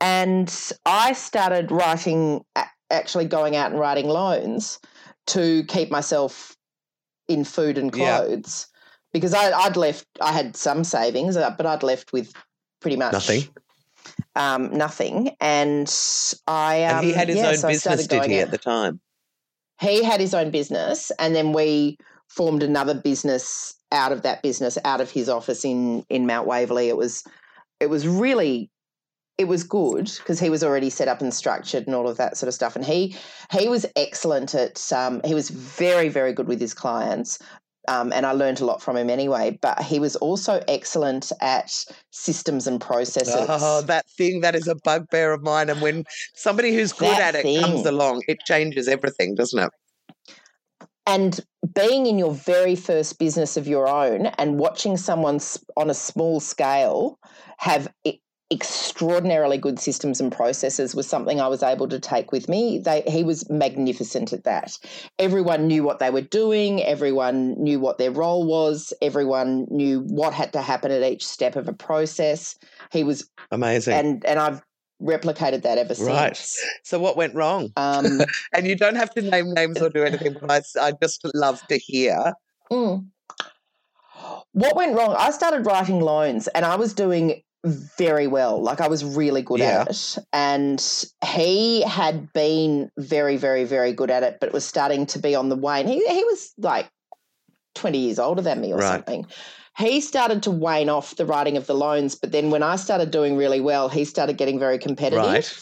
[0.00, 0.52] And
[0.84, 2.44] I started writing,
[2.90, 4.78] actually going out and writing loans
[5.28, 6.56] to keep myself
[7.28, 8.20] in food and Yeah.
[9.14, 12.34] Because I, I'd left, I had some savings, uh, but I'd left with
[12.80, 13.48] pretty much Nothing.
[14.36, 15.34] Um, nothing.
[15.40, 15.88] And
[16.46, 18.58] I, um, and he had his yeah, own so business, did he, out- at the
[18.58, 19.00] time?
[19.80, 21.96] he had his own business and then we
[22.28, 26.88] formed another business out of that business out of his office in in Mount Waverley
[26.88, 27.24] it was
[27.80, 28.70] it was really
[29.36, 32.36] it was good because he was already set up and structured and all of that
[32.36, 33.16] sort of stuff and he
[33.52, 37.38] he was excellent at um, he was very very good with his clients
[37.88, 41.84] um, and I learned a lot from him anyway but he was also excellent at
[42.10, 45.70] systems and processes Oh, that thing that is a bugbear of mine.
[45.70, 49.70] And when somebody who's good That at it comes along, it changes everything, doesn't it?
[51.06, 51.40] and
[51.74, 55.38] being in your very first business of your own and watching someone
[55.76, 57.18] on a small scale
[57.58, 57.92] have
[58.54, 62.78] extraordinarily good systems and processes was something I was able to take with me.
[62.78, 64.78] They, he was magnificent at that.
[65.18, 70.32] Everyone knew what they were doing, everyone knew what their role was, everyone knew what
[70.32, 72.56] had to happen at each step of a process.
[72.92, 73.94] He was Amazing.
[73.94, 74.62] and and I've
[75.02, 76.36] replicated that ever Right.
[76.36, 76.62] since.
[76.84, 77.70] so what went wrong?
[77.76, 78.20] Um,
[78.54, 81.60] And you don't have to name names or do anything, but I, I just love
[81.68, 82.32] to hear.
[82.70, 83.06] Mm.
[84.52, 85.14] What went wrong?
[85.18, 88.60] I started writing loans and I was doing very well.
[88.62, 89.82] Like I was really good Yeah.
[89.82, 90.18] at it.
[90.32, 95.18] And he had been very, very, very good at it, but it was starting to
[95.18, 95.86] be on the wane.
[95.86, 96.88] He he was like
[97.74, 98.88] 20 years older than me or Right.
[98.92, 99.26] something.
[99.76, 103.10] He started to wane off the writing of the loans, but then when I started
[103.10, 105.24] doing really well, he started getting very competitive.
[105.24, 105.52] Right.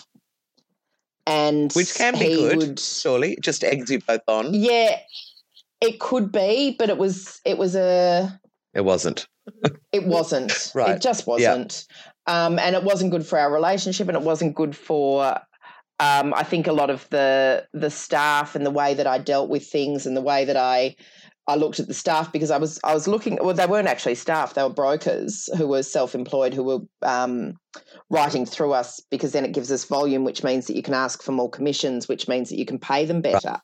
[1.26, 3.38] And Which can be good, would surely.
[3.40, 4.52] Just eggs you both on.
[4.52, 4.98] Yeah,
[5.80, 8.40] it could be, but it was it was a
[8.74, 9.26] It wasn't.
[9.92, 10.52] It wasn't.
[10.74, 10.96] Right.
[10.96, 11.86] It just wasn't.
[12.26, 15.38] Um, and it wasn't good for our relationship and it wasn't good for
[16.00, 19.48] um, I think a lot of the the staff and the way that I dealt
[19.48, 20.96] with things and the way that I
[21.46, 24.14] I looked at the staff because I was I was looking well they weren't actually
[24.16, 27.54] staff they were brokers who were self employed who were um,
[28.10, 31.22] writing through us because then it gives us volume which means that you can ask
[31.22, 33.60] for more commissions which means that you can pay them better.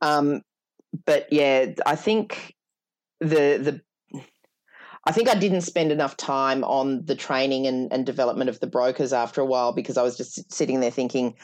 [0.00, 0.42] Um,
[1.06, 2.54] but yeah, I think
[3.20, 3.80] the the
[5.04, 8.66] I think I didn't spend enough time on the training and, and development of the
[8.68, 11.34] brokers after a while because I was just sitting there thinking,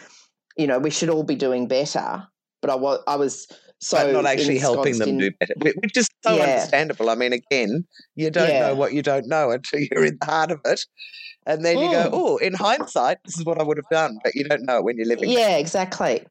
[0.56, 2.24] you know, we should all be doing better.
[2.60, 3.46] But I was I was
[3.80, 6.42] so but not actually helping them in- do better, which is so Yeah.
[6.44, 7.10] understandable.
[7.10, 7.84] I mean, again,
[8.16, 8.60] you don't Yeah.
[8.68, 10.80] know what you don't know until you're in the heart of it.
[11.46, 12.10] And then you go, Mm.
[12.12, 14.18] oh, in hindsight, this is what I would have done.
[14.22, 15.30] But you don't know it when you're living.
[15.30, 15.32] it.
[15.38, 16.26] Yeah, exactly.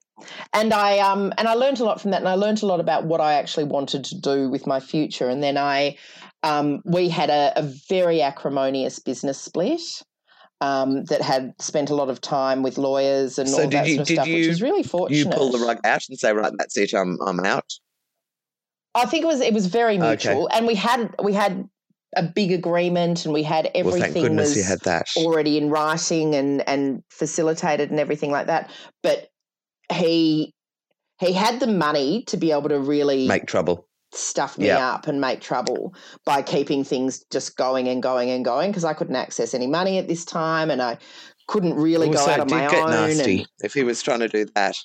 [0.54, 2.80] And I um and I learned a lot from that, and I learned a lot
[2.80, 5.30] about what I actually wanted to do with my future.
[5.30, 5.98] And then I
[6.44, 9.82] um we had a, a very acrimonious business split.
[10.60, 13.98] Um, that had spent a lot of time with lawyers and So all that you-
[13.98, 15.32] sort of did stuff, which was really fortunate.
[15.32, 17.72] You pull the rug out and say, right, that's it, I'm, I'm out.
[18.96, 20.08] I think it was it was very Okay.
[20.08, 21.70] mutual, and we had we had
[22.16, 25.08] a big agreement, and we had everything goodness was had that.
[25.16, 28.72] already in writing and and facilitated and everything like that.
[29.04, 29.30] But
[29.92, 30.54] he
[31.20, 33.88] he had the money to be able to really Make trouble.
[34.14, 34.94] stuff me Yeah.
[34.94, 35.94] up and make trouble
[36.26, 39.98] by keeping things just going and going and going because I couldn't access any money
[39.98, 40.98] at this time and I
[41.48, 42.92] couldn't really go also, out on my get own.
[42.92, 44.76] nasty And, if he was trying to do that.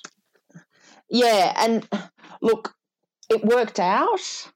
[1.09, 1.87] yeah, and
[2.41, 2.73] look,
[3.29, 4.49] it worked out.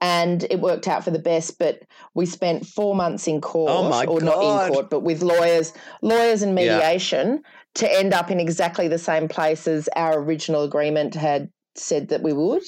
[0.00, 1.82] And it worked out for the best, but
[2.14, 5.72] we spent four months in oh court, Oh or not in court, but with lawyers,
[6.02, 7.42] lawyers and mediation
[7.78, 12.22] to end up in exactly the same place as our original agreement had said that
[12.22, 12.62] we would.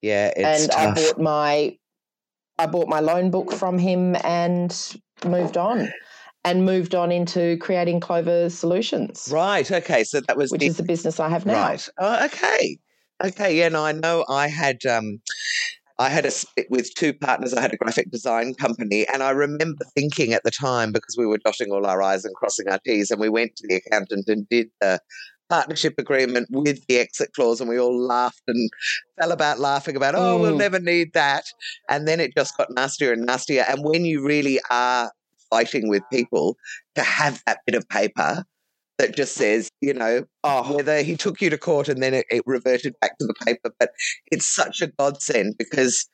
[0.00, 0.98] Yeah, it's and tough.
[0.98, 1.76] I bought my
[2.58, 5.92] I bought my loan book from him and moved on.
[6.44, 9.70] And moved on into creating Clover Solutions, right.
[9.70, 10.04] Okay.
[10.04, 11.52] So that was which the- is the business I have now.
[11.52, 11.88] Right.
[11.98, 12.78] Oh, okay.
[13.22, 13.58] Okay.
[13.58, 13.68] Yeah.
[13.68, 14.24] No, I know.
[14.30, 15.20] I had um,
[15.98, 16.32] I had a
[16.70, 17.52] with two partners.
[17.54, 21.26] I had a graphic design company, and I remember thinking at the time because we
[21.26, 24.28] were dotting all our i's and crossing our t's, and we went to the accountant
[24.28, 25.00] and did the
[25.50, 28.70] partnership agreement with the exit clause, and we all laughed and
[29.18, 30.58] fell about laughing about, oh, we'll Mm.
[30.58, 31.44] never need that,
[31.88, 33.64] and then it just got nastier and nastier.
[33.68, 35.10] And when you really are
[35.50, 36.56] fighting with people
[36.94, 38.44] to have that bit of paper
[38.98, 42.26] that just says, you know, Oh, whether he took you to court and then it,
[42.30, 43.70] it reverted back to the paper.
[43.78, 43.90] But
[44.30, 46.06] it's such a godsend because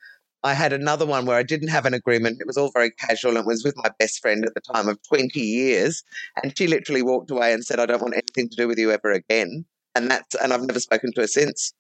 [0.42, 2.38] I had another one where I didn't have an agreement.
[2.40, 4.88] It was all very casual and it was with my best friend at the time
[4.88, 6.02] of 20 years.
[6.42, 8.90] And she literally walked away and said, I don't want anything to do with you
[8.92, 9.64] ever again.
[9.94, 11.72] And that's, and I've never spoken to her since.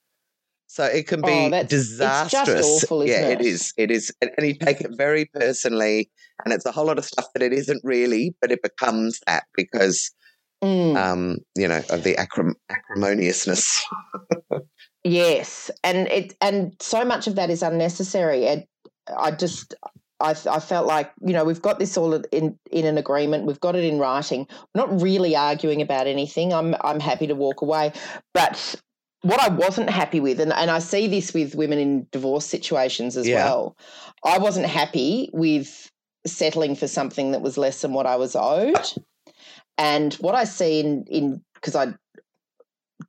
[0.66, 2.84] So it can be Oh, that's- it's just disastrous.
[2.84, 3.40] awful, yeah, it?
[3.42, 3.72] it is.
[3.76, 4.10] It is.
[4.22, 6.10] And and you take it very personally.
[6.44, 9.44] And it's a whole lot of stuff that it isn't really, but it becomes that
[9.54, 10.10] because
[10.64, 13.82] mm, um, you know, of the acrim- acrimoniousness.
[15.04, 18.46] yes, and it and so much of that is unnecessary.
[18.46, 18.64] And
[19.16, 19.74] I just
[20.20, 23.44] I, I felt like you know we've got this all in in an agreement.
[23.46, 24.46] We've got it in writing.
[24.74, 26.52] We're not really arguing about anything.
[26.52, 27.92] I'm I'm happy to walk away,
[28.32, 28.74] but
[29.22, 33.16] what I wasn't happy with, and, and I see this with women in divorce situations
[33.16, 33.44] as Yeah.
[33.46, 33.76] well,
[34.22, 35.90] I wasn't happy with
[36.26, 38.76] settling for something that was less than what I was owed.
[39.78, 41.94] And what I see in in because I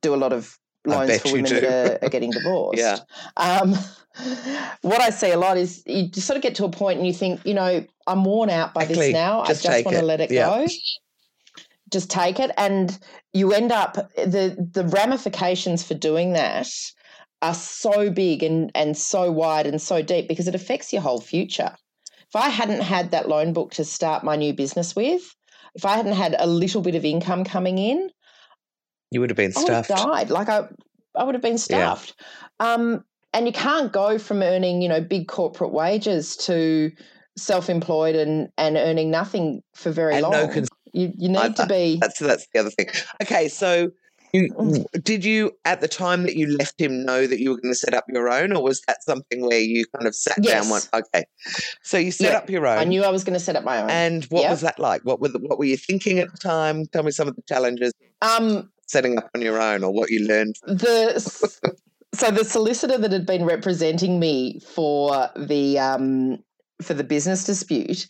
[0.02, 2.78] do a lot of loans for women that are, are getting divorced.
[2.78, 2.98] Yeah.
[3.36, 3.74] Um,
[4.82, 7.06] what I see a lot is you just sort of get to a point and
[7.06, 9.06] you think, you know, I'm worn out by Exactly.
[9.06, 9.44] this now.
[9.44, 10.46] Just I just want to let it Yeah.
[10.46, 10.66] go.
[11.92, 12.98] Just take it, and
[13.32, 16.68] you end up the the ramifications for doing that
[17.42, 21.20] are so big and and so wide and so deep because it affects your whole
[21.20, 21.76] future.
[22.28, 25.32] If I hadn't had that loan book to start my new business with,
[25.76, 28.10] if I hadn't had a little bit of income coming in,
[29.12, 30.04] You would have been I would have stuffed.
[30.06, 30.30] died.
[30.30, 30.68] Like I,
[31.14, 31.94] I would have been Yeah.
[31.94, 32.20] stuffed.
[32.58, 36.90] Um, and you can't go from earning, you know, big corporate wages to
[37.36, 40.32] self-employed and and earning nothing for very And long.
[40.32, 42.88] no cons- you you need I- to be That's that's the other thing.
[43.22, 43.90] Okay, so
[44.32, 45.04] You, mm.
[45.04, 47.78] did you, at the time that you left him, know that you were going to
[47.78, 50.62] set up your own, or was that something where you kind of sat yes.
[50.62, 50.70] down?
[50.70, 51.24] One, okay,
[51.82, 52.38] so you set yeah.
[52.38, 52.78] up your own.
[52.78, 53.90] I knew I was going to set up my own.
[53.90, 54.50] And what yep.
[54.50, 55.02] was that like?
[55.02, 56.86] What were the, what were you thinking at the time?
[56.86, 57.92] Tell me some of the challenges.
[58.22, 60.56] Um, setting up on your own, or what you learned.
[60.66, 61.18] The
[62.14, 66.38] so the solicitor that had been representing me for the um,
[66.82, 68.08] for the business dispute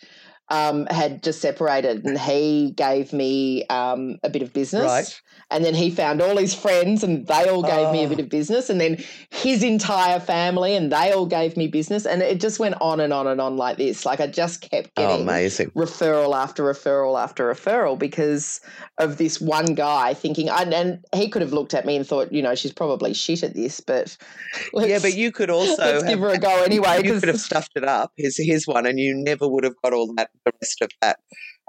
[0.49, 4.85] um, had just separated, and he gave me um, a bit of business.
[4.85, 5.23] Right.
[5.51, 7.93] And then he found all his friends, and they all gave oh.
[7.93, 8.29] me a bit of oh.
[8.29, 8.71] business.
[8.71, 12.07] And then his entire family, and they all gave me business.
[12.07, 14.05] And it just went on and on and on like this.
[14.05, 15.71] Like I just kept oh, getting oh, amazing.
[15.71, 18.61] referral after referral after referral because
[18.99, 20.49] of this one guy thinking.
[20.49, 23.55] And he could have looked at me and thought, you know, she's probably shit at
[23.55, 24.17] this, but
[24.75, 27.03] yeah, but you could also let's have, give her a go anyway.
[27.07, 28.13] You could have stuffed it up.
[28.17, 31.19] Here's his one, and you never would have got all that the rest of that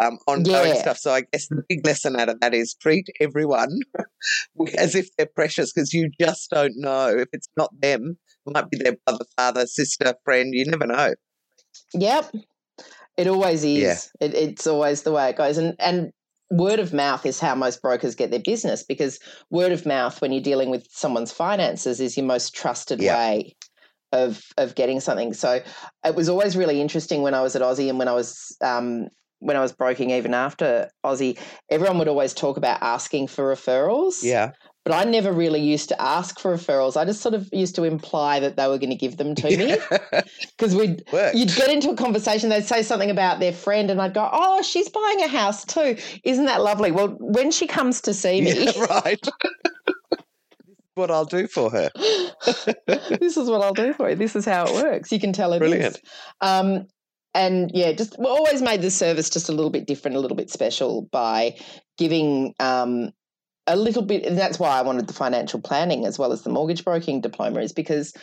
[0.02, 0.82] um, ongoing yeah.
[0.82, 0.98] stuff.
[0.98, 3.80] So I guess the big lesson out of that is treat everyone
[4.78, 8.18] as if they're precious because you just don't know if it's not them.
[8.46, 10.54] It might be their brother, father, sister, friend.
[10.54, 11.13] You never know.
[11.94, 12.34] Yep,
[13.18, 14.10] it always is.
[14.22, 14.28] Yeah.
[14.28, 16.12] It, it's always the way it goes, and and
[16.50, 20.32] word of mouth is how most brokers get their business because word of mouth when
[20.32, 23.54] you're dealing with someone's finances is your most trusted way
[24.12, 25.34] of of getting something.
[25.34, 25.62] So
[26.06, 29.08] it was always really interesting when I was at Aussie and when I was um,
[29.39, 31.38] when I was broking even after Aussie,
[31.70, 34.24] everyone would always talk about asking for referrals.
[34.24, 34.52] Yeah.
[34.84, 36.96] But I never really used to ask for referrals.
[36.96, 39.58] I just sort of used to imply that they were going to give them to
[39.58, 39.78] me.
[40.58, 44.13] Because we'd you'd get into a conversation, they'd say something about their friend, and I'd
[44.13, 45.98] go, Oh, she's buying a house too.
[46.24, 46.93] Isn't that lovely?
[46.93, 48.63] Well, when she comes to see me.
[48.63, 49.28] Yeah, right.
[50.97, 51.89] what I'll do for her.
[53.19, 54.15] this is what I'll do for you.
[54.15, 55.12] This is how it works.
[55.12, 56.01] You can tell her Brilliant.
[56.41, 56.88] Um,
[57.33, 60.38] and yeah, just we always made the service just a little bit different, a little
[60.38, 61.55] bit special by
[61.97, 63.12] giving um,
[63.67, 64.25] a little bit.
[64.25, 67.60] And that's why I wanted the financial planning as well as the mortgage broking diploma,
[67.62, 68.13] is because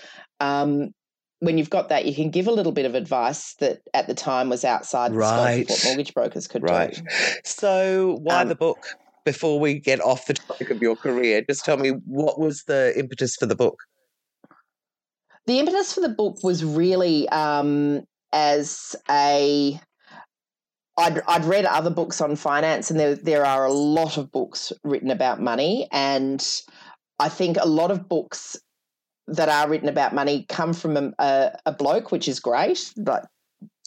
[0.40, 0.92] um,
[1.38, 4.14] when you've got that, you can give a little bit of advice that at the
[4.14, 5.68] time was outside right.
[5.68, 6.94] what mortgage brokers could right.
[6.94, 7.02] do.
[7.44, 8.86] So why um, the book?
[9.24, 12.92] Before we get off the topic of your career, just tell me what was the
[12.98, 13.78] impetus for the book?
[15.46, 19.80] The impetus for the book was really um, as a
[20.96, 24.72] I'd, I'd read other books on finance, and there there are a lot of books
[24.84, 26.44] written about money, and
[27.18, 28.56] I think a lot of books
[29.26, 32.92] that are written about money come from a, a, a bloke, which is great.
[32.96, 33.26] But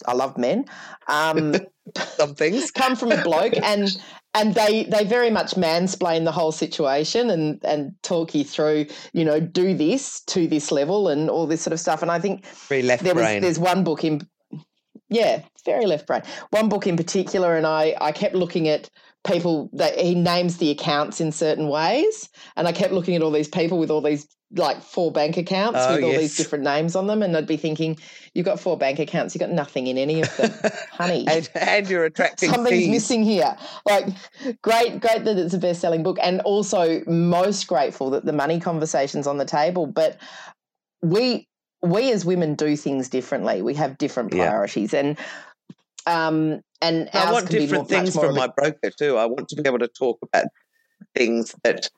[0.06, 0.66] I love men.
[1.08, 1.56] Um,
[1.98, 3.90] Some things come from a bloke, and
[4.38, 9.26] and they they very much mansplain the whole situation and and talk you through, you
[9.26, 12.02] know, do this to this level and all this sort of stuff.
[12.02, 13.36] And I think very left there brain.
[13.36, 14.22] Was, there's one book in
[15.10, 16.22] yeah, very left brain.
[16.52, 18.90] One book in particular, and I, I kept looking at
[19.26, 23.32] people that he names the accounts in certain ways, and I kept looking at all
[23.32, 26.22] these people with all these like four bank accounts oh, with all yes.
[26.22, 27.98] these different names on them, and I'd be thinking,
[28.34, 31.90] you've got four bank accounts, you've got nothing in any of them, honey, and, and,
[31.90, 33.58] you're attracting something's missing here.
[33.86, 34.08] Like,
[34.62, 39.28] great, great that it's a best-selling book, and also most grateful that the money conversations
[39.28, 40.18] on the table, but
[41.02, 41.48] we
[41.82, 43.62] we as women do things differently.
[43.62, 45.00] We have different priorities, yeah.
[45.00, 45.18] and
[46.08, 49.18] um, and I want different more, things from my broker too.
[49.18, 50.46] I want to be able to talk about
[51.14, 51.90] things that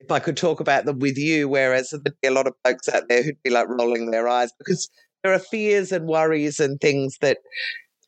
[0.00, 2.88] if I could talk about them with you, whereas there'd be a lot of folks
[2.88, 4.88] out there who'd be like rolling their eyes because
[5.22, 7.38] there are fears and worries and things that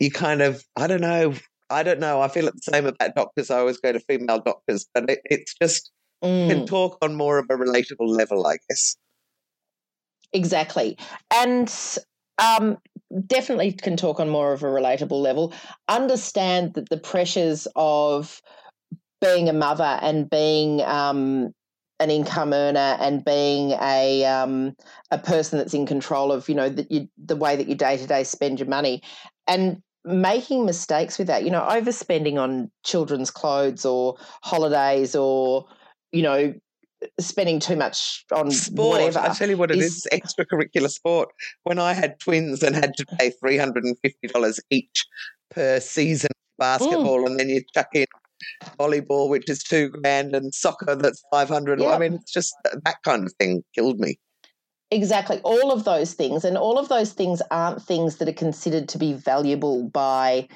[0.00, 1.35] you kind of I don't know.
[1.68, 2.22] I don't know.
[2.22, 3.50] I feel the same about doctors.
[3.50, 5.90] I always go to female doctors, but it, it's just
[6.22, 6.48] mm.
[6.48, 8.96] can talk on more of a relatable level, I guess.
[10.33, 10.96] Exactly.
[11.33, 11.72] And
[12.38, 12.78] um,
[13.27, 15.53] definitely can talk on more of a relatable level.
[15.88, 18.40] Understand that the pressures of
[19.20, 21.53] being a mother and being um,
[22.00, 24.74] an income earner and being a um,
[25.11, 27.96] a person that's in control of you know the, you, the way that you day
[27.96, 29.03] to day spend your money
[29.46, 35.64] and making mistakes with that you know overspending on children's clothes or holidays or
[36.12, 36.53] you know
[37.21, 39.01] spending too much on sport.
[39.01, 41.31] Whatever I tell you what, it is, is extracurricular sport.
[41.62, 45.05] When I had twins and had to pay three hundred and fifty dollars each
[45.51, 47.27] per season basketball, mm.
[47.27, 48.07] and then you chuck in
[48.79, 51.81] volleyball, which is two grand, and soccer that's five hundred.
[51.81, 51.95] Yep.
[51.95, 54.19] I mean, it's just that kind of thing killed me.
[54.90, 55.40] Exactly.
[55.43, 56.45] All of those things.
[56.45, 60.46] And all of those things aren't things that are considered to be valuable by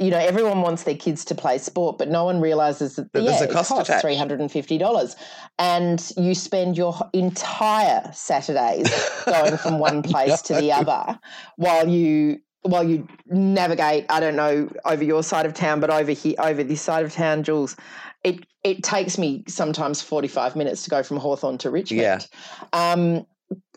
[0.00, 3.44] you know, everyone wants their kids to play sport, but no one realizes that yeah,
[3.44, 5.14] it costs three hundred and fifty dollars,
[5.58, 8.88] and you spend your entire Saturdays
[9.26, 11.18] going from one place to the other,
[11.56, 14.06] while you while you navigate.
[14.08, 17.12] I don't know over your side of town, but over here, over this side of
[17.12, 17.76] town, Jules,
[18.24, 22.26] it it takes me sometimes 45 minutes to go from Hawthorn to Richmond.
[22.72, 22.92] Yeah.
[22.92, 23.26] Um,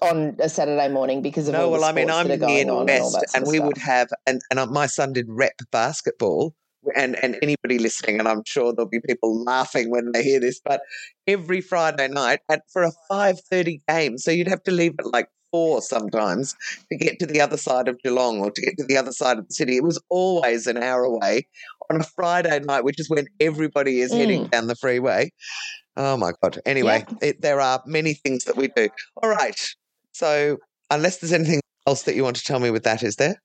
[0.01, 2.89] on a Saturday morning because of no, all the well, I mean, I'm near on
[2.89, 6.53] and west, and of we would have, and and my son did rep basketball,
[6.95, 10.59] and and anybody listening, and I'm sure there'll be people laughing when they hear this,
[10.63, 10.81] but
[11.27, 15.07] every Friday night at for a five thirty game, so you'd have to leave at
[15.07, 16.55] like four sometimes
[16.91, 19.37] to get to the other side of Geelong or to get to the other side
[19.37, 19.77] of the city.
[19.77, 21.47] It was always an hour away
[21.91, 24.49] on a Friday night, which is when everybody is heading Mm.
[24.49, 25.31] down the freeway.
[25.95, 26.59] Oh my god!
[26.65, 28.89] Anyway, it, there are many things that we do.
[29.21, 29.59] All right,
[30.11, 30.57] so
[30.89, 33.41] unless there's anything else that you want to tell me with that, is there?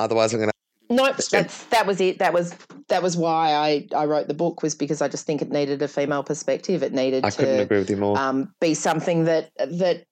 [0.00, 0.54] Otherwise, I'm going to.
[0.90, 2.18] Nope, That's that was it.
[2.18, 2.54] That was
[2.88, 5.80] that was why I, I wrote the book was because I just think it needed
[5.82, 6.82] a female perspective.
[6.82, 8.18] It needed I couldn't to agree with you more.
[8.18, 10.04] um, be something that that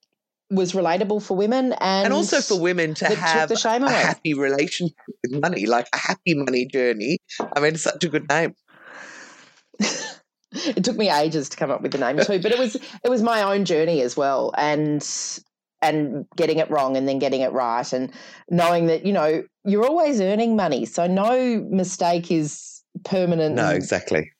[0.49, 4.01] was relatable for women and, and also for women to have the shame a away.
[4.01, 7.17] happy relationship with money, like a happy money journey.
[7.55, 8.53] I mean, it's such a good name.
[10.75, 13.09] it took me ages to come up with the name too, but it was it
[13.09, 15.07] was my own journey as well, and
[15.81, 18.11] and getting it wrong and then getting it right, and
[18.49, 23.55] knowing that you know you're always earning money, so no mistake is permanent.
[23.55, 24.31] No, exactly.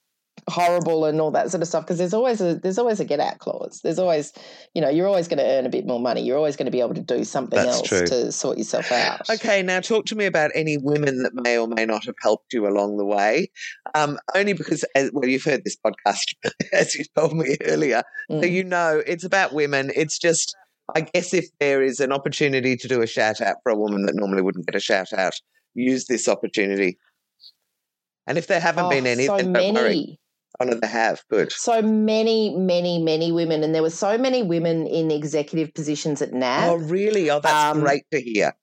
[0.49, 3.19] Horrible and all that sort of stuff because there's always a there's always a get
[3.19, 3.79] out clause.
[3.83, 4.33] There's always
[4.73, 6.21] you know you're always going to earn a bit more money.
[6.21, 8.05] You're always going to be able to do something That's else true.
[8.07, 9.29] to sort yourself out.
[9.29, 12.51] Okay, now talk to me about any women that may or may not have helped
[12.53, 13.49] you along the way.
[13.95, 16.33] Um, only because, as, well, you've heard this podcast,
[16.73, 18.03] as you told me earlier.
[18.29, 18.51] So Mm.
[18.51, 19.91] you know it's about women.
[19.95, 20.55] It's just,
[20.95, 24.05] I guess, if there is an opportunity to do a shout out for a woman
[24.05, 25.33] that normally wouldn't get a shout out,
[25.73, 26.97] use this opportunity.
[28.27, 30.19] And if there haven't Oh, been any, so then don't worry.
[30.59, 31.23] Oh, no, they have.
[31.29, 31.51] Good.
[31.51, 36.31] So many, many, many women, and there were so many women in executive positions at
[36.31, 36.69] NAB.
[36.71, 37.29] Oh, really?
[37.29, 38.53] Oh, that's Um, great to hear.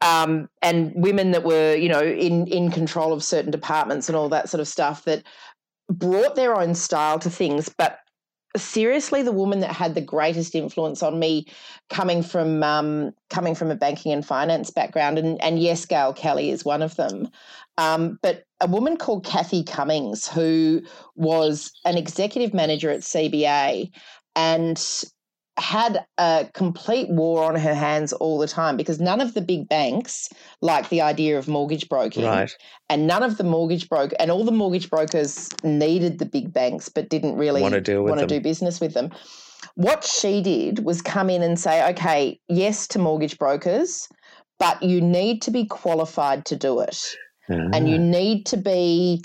[0.00, 4.28] um, and women that were, you know, in in control of certain departments and all
[4.30, 5.22] that sort of stuff that
[5.90, 7.68] brought their own style to things.
[7.68, 7.99] But
[8.56, 11.46] seriously, the woman that had the greatest influence on me,
[11.88, 16.50] coming from um, coming from a banking and finance background, and and yes, Gail Kelly
[16.50, 17.28] is one of them.
[17.78, 20.82] Um, but a woman called Kathy Cummings, who
[21.16, 23.90] was an executive manager at CBA,
[24.36, 25.04] and
[25.58, 29.68] had a complete war on her hands all the time because none of the big
[29.68, 30.28] banks
[30.62, 32.50] like the idea of mortgage broking Right.
[32.88, 36.88] and none of the mortgage broker and all the mortgage brokers needed the big banks
[36.88, 39.10] but didn't really Wanna deal with want to do business with them
[39.74, 44.08] what she did was come in and say okay yes to mortgage brokers
[44.58, 47.16] but you need to be qualified to do it
[47.48, 47.78] and Ah.
[47.90, 49.22] you need to be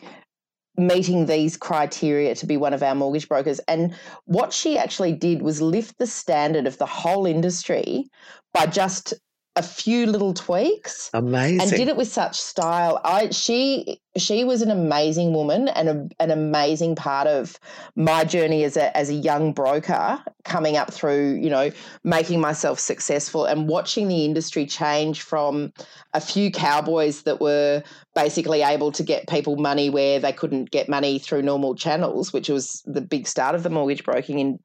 [0.78, 3.59] meeting these criteria to be one of our mortgage brokers.
[3.67, 3.95] And
[4.26, 8.09] what she actually did was lift the standard of the whole industry
[8.53, 9.13] by just
[9.57, 11.61] a few little tweaks Amazing.
[11.61, 12.99] and did it with such style.
[13.05, 17.57] I she she was an amazing woman and a, an amazing part of
[17.95, 21.71] my journey as a as a young broker coming up through, you know,
[22.03, 25.71] making myself successful and watching the industry change from
[26.13, 27.81] a few cowboys that were
[28.13, 32.49] basically able to get people money where they couldn't get money through normal channels, which
[32.49, 34.59] was the big start of the mortgage broking in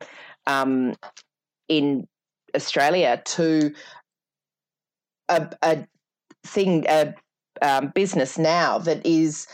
[0.49, 0.97] um,
[1.68, 2.09] in
[2.57, 3.72] Australia to
[5.31, 5.87] a, a
[6.45, 7.14] thing, a
[7.62, 9.47] um, business now that is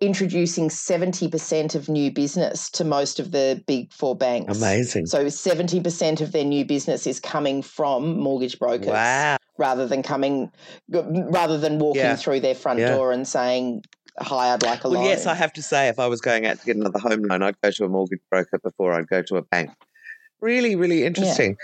[0.00, 4.58] introducing 70% of new business to most of the big four banks.
[4.58, 5.06] Amazing.
[5.06, 9.36] So 70% of their new business is coming from mortgage brokers Wow.
[9.56, 10.50] rather than coming
[10.90, 12.16] rather than walking Yeah.
[12.16, 12.88] through their front Yeah.
[12.88, 13.84] door and saying
[14.20, 15.06] hi I'd like a Well, loan.
[15.06, 17.42] yes, I have to say, if I was going out to get another home loan,
[17.42, 19.70] I'd go to a mortgage broker before I'd go to a bank.
[20.44, 21.56] Really, really interesting.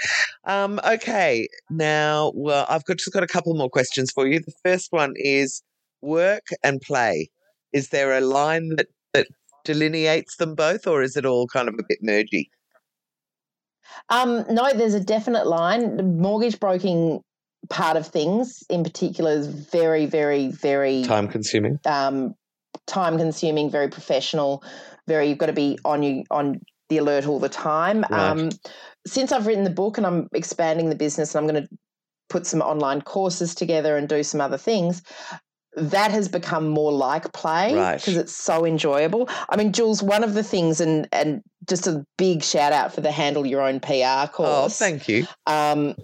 [0.46, 4.40] Um, okay, now, well, I've got, just got a couple more questions for you.
[4.40, 5.62] The first one is
[6.00, 7.28] work and play.
[7.74, 9.26] Is there a line that, that
[9.66, 12.48] delineates them both, or is it all kind of a bit mergy?
[14.08, 15.98] Um, no, there's a definite line.
[15.98, 17.20] The mortgage broking
[17.68, 21.78] part of things in particular is very, very, very Time consuming.
[21.84, 22.34] um,
[22.86, 24.64] time consuming, very professional,
[25.06, 28.04] very you've got to be on you on the alert all the time.
[28.10, 28.30] Right.
[28.30, 28.50] Um,
[29.06, 31.68] since I've written the book and I'm expanding the business and I'm going to
[32.28, 35.02] put some online courses together and do some other things,
[35.76, 37.96] that has become more like play Right.
[37.96, 39.28] because it's so enjoyable.
[39.48, 43.00] I mean, Jules, one of the things, and and just a big shout out for
[43.00, 45.26] the handle your own PR course Oh, thank you.
[45.46, 45.94] um,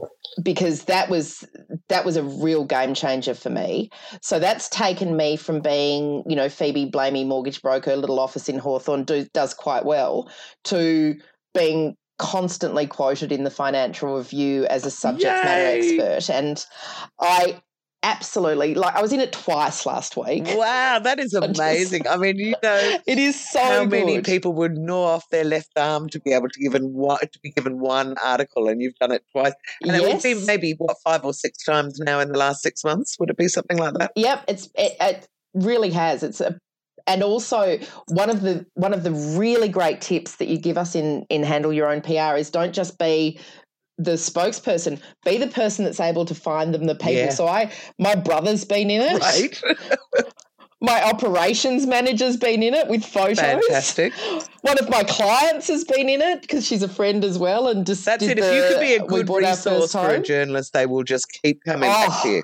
[0.42, 1.44] because that was
[1.88, 3.90] that was a real game changer for me.
[4.20, 8.58] So that's taken me from being, you know, Phoebe Blamey mortgage broker, little office in
[8.58, 10.30] Hawthorn, do, does quite well,
[10.64, 11.16] to
[11.54, 16.34] being constantly quoted in the financial review as a subject matter expert.
[16.34, 16.64] And
[17.20, 17.60] I
[18.06, 18.74] absolutely.
[18.74, 20.44] Like I was in it twice last week.
[20.46, 22.06] Wow, that is amazing.
[22.06, 23.90] I mean, you know, it is so how good.
[23.90, 27.38] many people would gnaw off their left arm to be able to given one to
[27.42, 29.54] be given one article, and you've done it twice.
[29.82, 30.00] And yes.
[30.00, 33.16] it would be maybe what five or six times now in the last six months.
[33.18, 34.12] Would it be something like that?
[34.14, 36.22] Yep, it's it, it really has.
[36.22, 36.58] It's a
[37.08, 37.78] and also
[38.08, 41.42] one of the one of the really great tips that you give us in in
[41.42, 43.38] handle your own PR is don't just be
[43.98, 47.30] the spokesperson be the person that's able to find them the people Yeah.
[47.30, 49.62] so i my brother's been in it Right.
[50.82, 54.12] my operations manager's been in it with photos Fantastic.
[54.60, 57.86] one of my clients has been in it because she's a friend as well and
[57.86, 58.44] just That's did it.
[58.44, 61.64] If you could be the- a good resource for a journalist, they will just keep
[61.64, 62.22] coming back oh.
[62.22, 62.32] to Oh.
[62.32, 62.42] you.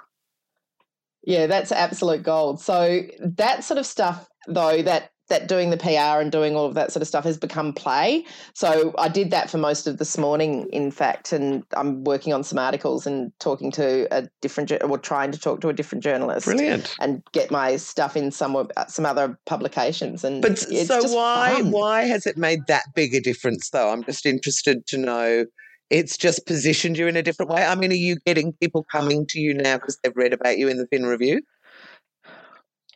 [1.24, 2.60] Yeah, that's absolute gold.
[2.60, 6.74] So that sort of stuff, though, that that doing the PR and doing all of
[6.74, 8.24] that sort of stuff has become play.
[8.54, 12.44] So I did that for most of this morning, in fact, and I'm working on
[12.44, 16.44] some articles and talking to a different, or trying to talk to a different journalist,
[16.46, 16.94] Brilliant.
[17.00, 20.22] and get my stuff in some uh, some other publications.
[20.22, 21.70] And But it's so just why fun.
[21.70, 23.90] why has it made that big a difference though?
[23.90, 25.46] I'm just interested to know.
[25.88, 27.64] It's just positioned you in a different way.
[27.64, 30.68] I mean, are you getting people coming to you now because they've read about you
[30.68, 31.40] in the Fin Review?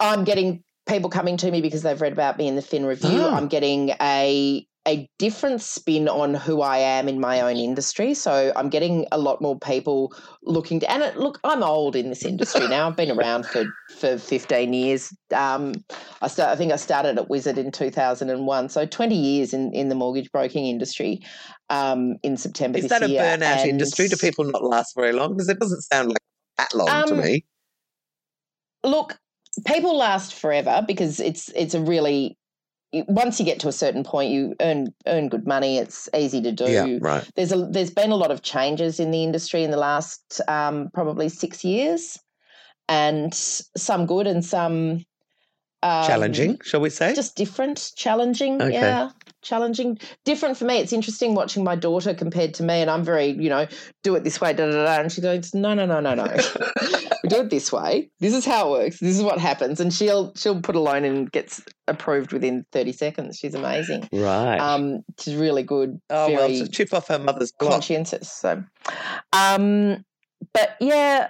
[0.01, 3.20] I'm getting people coming to me because they've read about me in the Fin Review.
[3.22, 3.34] Oh.
[3.34, 8.14] I'm getting a a different spin on who I am in my own industry.
[8.14, 10.14] So I'm getting a lot more people
[10.45, 12.87] looking to and it, look, I'm old in this industry now.
[12.87, 13.64] I've been around for
[13.99, 15.12] for 15 years.
[15.34, 15.72] Um,
[16.22, 19.89] I start, I think I started at Wizard in 2001, so 20 years in in
[19.89, 21.20] the mortgage broking industry.
[21.68, 24.07] Um, in September Is that a year, burnout and- industry?
[24.07, 25.32] Do people not last very long?
[25.32, 26.18] Because it doesn't sound like
[26.59, 27.45] that long to Um, me.
[28.84, 29.18] look
[29.65, 32.37] people last forever because it's it's a really
[33.09, 36.53] once you get to a certain point you earn earn good money it's easy to
[36.53, 37.29] do right.
[37.35, 40.89] there's a there's been a lot of changes in the industry in the last um,
[40.95, 42.19] probably six years
[42.89, 45.05] and some good and some
[45.83, 47.15] um, Challenging, shall we say?
[47.15, 48.73] just different challenging Okay.
[48.73, 49.11] yeah
[49.43, 49.99] challenging.
[50.24, 50.78] Different for me.
[50.78, 53.66] It's interesting watching my daughter compared to me and i'm very you know
[54.03, 56.24] do it this way da da da and she goes no no no no no.
[57.22, 58.09] We do it this way.
[58.20, 59.01] This is how it works.
[59.01, 59.80] This is what happens.
[59.80, 63.39] And she'll she'll put a loan and gets approved within 30 seconds.
[63.39, 64.09] She's amazing.
[64.12, 64.59] Right.
[64.59, 67.72] um she's really good oh well, very to chip off her mother's block.
[67.72, 68.62] conscientious so.
[69.32, 70.05] Um
[70.53, 71.28] but yeah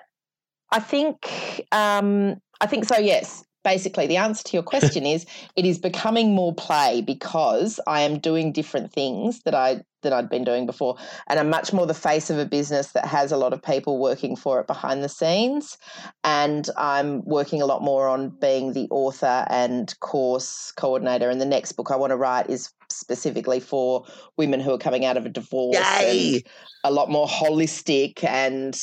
[0.72, 5.67] i think um i think so yes basically the answer to your question is it
[5.67, 10.45] is becoming more play because i am doing different things that i that i'd been
[10.45, 10.97] doing before
[11.27, 13.99] and i'm much more the face of a business that has a lot of people
[13.99, 15.77] working for it behind the scenes.
[16.23, 21.29] And i'm working a lot more on being the author and course coordinator.
[21.29, 24.05] And the next book i want to write is specifically for
[24.37, 26.43] women who are coming out of a divorce and
[26.85, 28.81] a lot more holistic and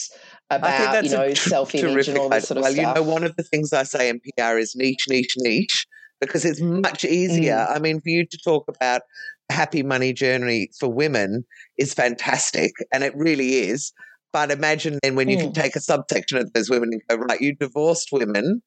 [0.49, 2.97] about that's you know self image and all this sort of well, stuff.
[2.97, 5.85] you know, one of the things I say in PR is niche, niche, niche,
[6.21, 7.55] because it's much easier.
[7.69, 7.75] Mm.
[7.75, 9.01] I mean, for you to talk about
[9.49, 11.43] happy money journey for women
[11.77, 13.91] is fantastic, and it really is.
[14.31, 15.53] But imagine then when you can Mm.
[15.53, 18.61] take a subsection of those women and go, right, you divorced women.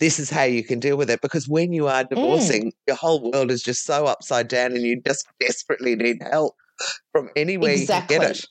[0.00, 1.92] This is how you can deal with it because when you Mm.
[1.92, 6.22] are divorcing, your whole world is just so upside down, and you just desperately need
[6.22, 6.54] help
[7.12, 8.14] from anywhere exactly.
[8.14, 8.46] you can get it.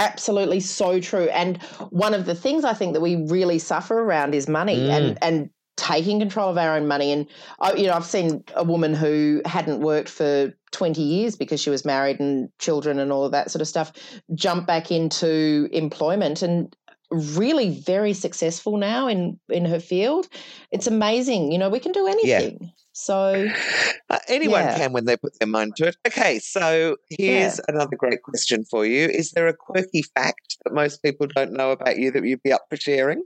[0.00, 1.28] Absolutely so true.
[1.28, 4.90] And one of the things I think that we really suffer around is money Mm.
[4.90, 7.10] and and taking control of our own money.
[7.10, 7.26] And
[7.58, 11.70] I, you know, I've seen a woman who hadn't worked for 20 years because she
[11.70, 13.92] was married and children and all of that sort of stuff
[14.34, 16.76] jump back into employment and
[17.10, 20.28] really very successful now in in her field.
[20.70, 21.50] It's amazing.
[21.50, 22.72] You know, we can do anything.
[23.00, 23.48] So
[24.10, 24.76] Uh, anyone Yeah.
[24.76, 25.96] can when they put their mind to it.
[26.06, 29.06] Okay, so here's another great question for you.
[29.08, 32.52] Is there a quirky fact that most people don't know about you that you'd be
[32.52, 33.22] up for sharing?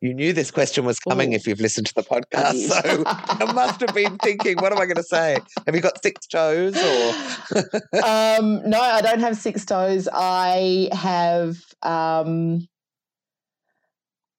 [0.00, 1.36] You knew this question was coming Ooh.
[1.36, 4.86] if you've listened to the podcast, so I must have been thinking, what am I
[4.86, 5.38] going to say?
[5.66, 7.14] Have you got six toes or?
[8.02, 10.08] um, no, I don't have six toes.
[10.10, 11.58] I have.
[11.82, 12.66] Um,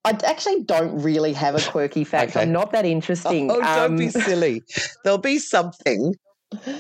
[0.04, 2.32] I actually don't really have a quirky fact.
[2.32, 2.42] Okay.
[2.42, 3.52] I'm not that interesting.
[3.52, 4.64] Oh, don't Um, be silly.
[5.04, 6.16] There'll be something.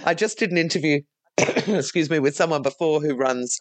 [0.05, 1.01] I just did an interview,
[1.38, 3.57] excuse me, with someone before who runs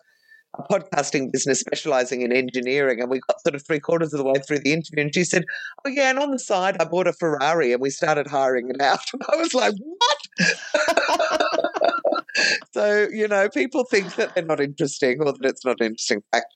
[0.59, 3.01] a podcasting business specializing in engineering.
[3.01, 5.03] And we got sort of three quarters of the way through the interview.
[5.05, 5.45] And she said,
[5.85, 6.11] Oh, yeah.
[6.11, 9.01] And on the side, I bought a Ferrari and we started hiring it out.
[9.13, 10.19] And I was like, What?
[12.73, 16.23] so, you know, people think that they're not interesting or that it's not an interesting
[16.33, 16.47] fact.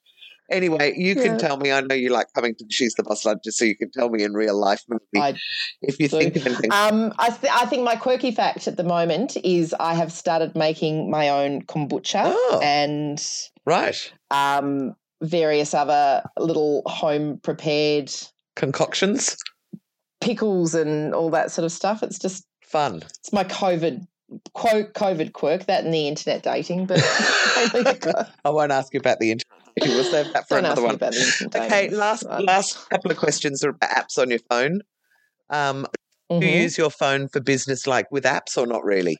[0.51, 1.39] Anyway, you can Yeah.
[1.39, 1.73] tell me.
[1.73, 4.11] I know you like coming to She's the Boss lunch, just so you can tell
[4.11, 5.35] me in real life, maybe, I
[5.81, 6.19] if you do.
[6.19, 6.71] think of anything.
[6.73, 10.55] Um, I, th- I think my quirky fact at the moment is I have started
[10.55, 12.61] making my own kombucha Oh.
[12.63, 13.25] and
[13.65, 14.13] right.
[14.31, 18.13] um, various other little home prepared
[18.55, 19.37] concoctions,
[20.21, 22.03] pickles, and all that sort of stuff.
[22.03, 23.03] It's just fun.
[23.19, 24.07] It's my COVID
[24.53, 26.99] quote COVID quirk that and the internet dating, but
[28.45, 29.64] I won't ask you about the internet.
[29.81, 30.99] We'll save that for Don't another one.
[31.57, 34.83] okay, last last couple of questions are about apps on your phone.
[35.51, 35.87] Um,
[36.31, 36.41] mm-hmm.
[36.41, 36.63] Do you mm-hmm.
[36.63, 39.19] use your phone for business, like with apps, or not really?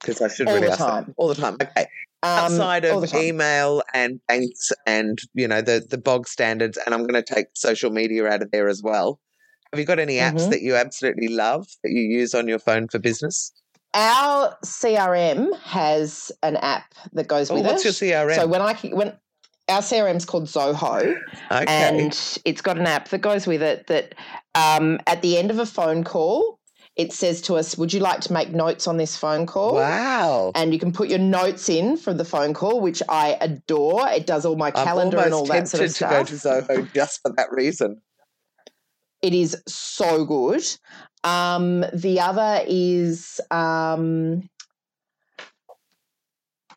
[0.00, 1.04] Because I should all really the time.
[1.06, 1.14] That.
[1.16, 1.56] all the time.
[1.62, 1.86] Okay.
[2.22, 7.06] Um, Outside of email and banks and you know the the bog standards, and I'm
[7.06, 9.20] going to take social media out of there as well.
[9.72, 10.50] Have you got any apps mm-hmm.
[10.50, 13.52] that you absolutely love that you use on your phone for business?
[13.92, 17.88] Our CRM has an app that goes oh, with what's it.
[17.88, 18.34] What's your CRM?
[18.36, 19.12] So when I when
[19.68, 21.18] our CRM is called Zoho,
[21.50, 21.64] okay.
[21.66, 24.14] and it's got an app that goes with it that
[24.54, 26.58] um, at the end of a phone call,
[26.96, 29.74] it says to us, Would you like to make notes on this phone call?
[29.74, 30.52] Wow.
[30.54, 34.08] And you can put your notes in for the phone call, which I adore.
[34.08, 36.28] It does all my calendar and all that sort of stuff.
[36.28, 38.00] to go to Zoho just for that reason.
[39.22, 40.62] It is so good.
[41.24, 44.48] Um, the other is um,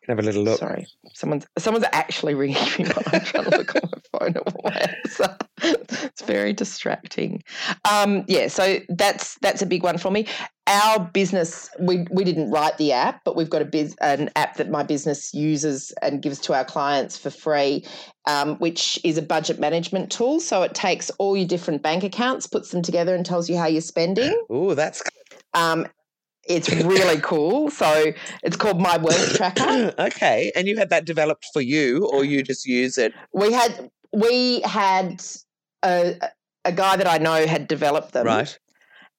[0.08, 0.58] have a little look.
[0.58, 2.84] Sorry, someone's someone's actually ringing me.
[2.86, 5.20] while I'm trying to look on my phone at once.
[5.60, 7.42] it's very distracting.
[7.90, 10.26] Um, yeah, so that's that's a big one for me.
[10.66, 14.56] Our business, we we didn't write the app, but we've got a biz, an app
[14.56, 17.84] that my business uses and gives to our clients for free,
[18.26, 20.40] um, which is a budget management tool.
[20.40, 23.66] So it takes all your different bank accounts, puts them together, and tells you how
[23.66, 24.34] you're spending.
[24.50, 25.02] Oh, that's
[25.54, 25.86] um,
[26.48, 27.70] it's really cool.
[27.70, 29.94] So it's called My Work Tracker.
[29.98, 30.50] okay.
[30.56, 33.12] And you had that developed for you or you just use it?
[33.32, 35.22] We had we had
[35.82, 36.16] a
[36.64, 38.26] a guy that I know had developed them.
[38.26, 38.58] Right.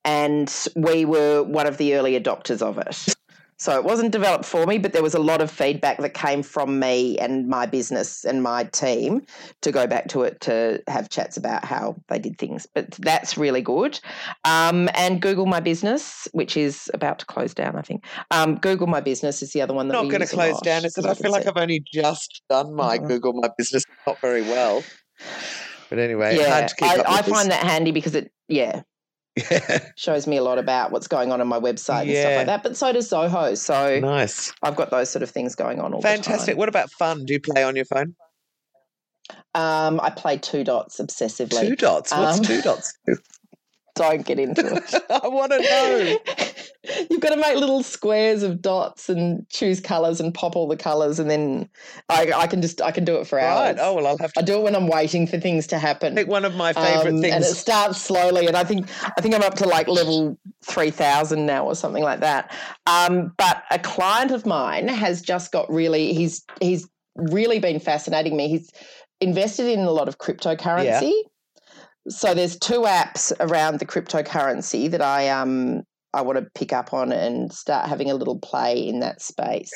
[0.05, 3.15] And we were one of the early adopters of it.
[3.59, 6.43] So it wasn't developed for me, but there was a lot of feedback that came
[6.43, 9.25] from me and my business and my team
[9.61, 12.65] to go back to it to have chats about how they did things.
[12.73, 13.99] But that's really good.
[14.45, 18.05] Um, and Google My Business, which is about to close down, I think.
[18.31, 20.97] Um, Google My Business is the other one that not going to close down, is
[20.97, 21.05] it?
[21.05, 23.07] I feel like I've only just done my mm-hmm.
[23.07, 24.83] Google My Business not very well.
[25.89, 28.83] But anyway, yeah, I, I find that handy because it, yeah,
[29.95, 32.63] Shows me a lot about what's going on on my website and stuff like that.
[32.63, 33.57] But so does Zoho.
[33.57, 34.53] So nice.
[34.63, 36.57] I've got those sort of things going on all Fantastic.
[36.57, 37.25] What about fun?
[37.25, 38.15] Do you play on your phone?
[39.55, 41.61] Um, I play two dots obsessively.
[41.61, 42.11] Two dots?
[42.11, 42.97] What's um, two dots?
[43.99, 44.95] don't get into it.
[45.23, 46.17] I want to know.
[47.09, 50.77] You've got to make little squares of dots and choose colours and pop all the
[50.77, 51.69] colours, and then
[52.09, 53.75] I, I, can just I can do it for hours.
[53.75, 53.77] Right.
[53.79, 54.39] Oh well, I'll have to.
[54.39, 56.15] I do it when I'm waiting for things to happen.
[56.15, 58.87] Think one of my favourite um, things, and it starts slowly, and I think
[59.17, 62.51] I think I'm up to like level three thousand now or something like that.
[62.87, 68.35] Um, but a client of mine has just got really he's he's really been fascinating
[68.35, 68.47] me.
[68.49, 68.69] He's
[69.21, 71.11] invested in a lot of cryptocurrency.
[71.11, 71.29] Yeah
[72.07, 75.83] so there's two apps around the cryptocurrency that I um
[76.13, 79.71] I want to pick up on and start having a little play in that space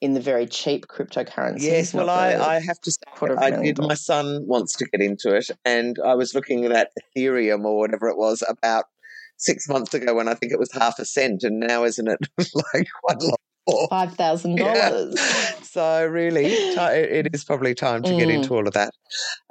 [0.00, 1.62] in the very cheap cryptocurrency.
[1.62, 2.98] Yes, well, I, I have to say,
[3.38, 3.78] I did.
[3.78, 8.08] My son wants to get into it, and I was looking at Ethereum or whatever
[8.08, 8.84] it was about
[9.36, 12.20] six months ago when I think it was half a cent, and now isn't it
[12.38, 13.88] like quite a lot more?
[13.88, 14.90] Five thousand yeah.
[14.90, 15.20] dollars.
[15.62, 18.18] So really, it is probably time to mm.
[18.18, 18.92] get into all of that.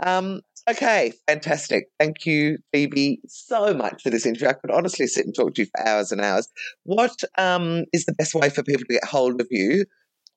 [0.01, 1.87] Um, Okay, fantastic.
[1.97, 4.49] Thank you, Phoebe, so much for this interview.
[4.49, 6.49] I could honestly sit and talk to you for hours and hours.
[6.83, 9.85] What um, is the best way for people to get hold of you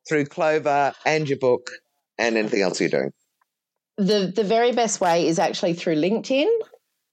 [0.09, 1.70] through Clover and your book
[2.16, 3.11] and anything else you're doing?
[3.97, 6.49] The the very best way is actually through LinkedIn,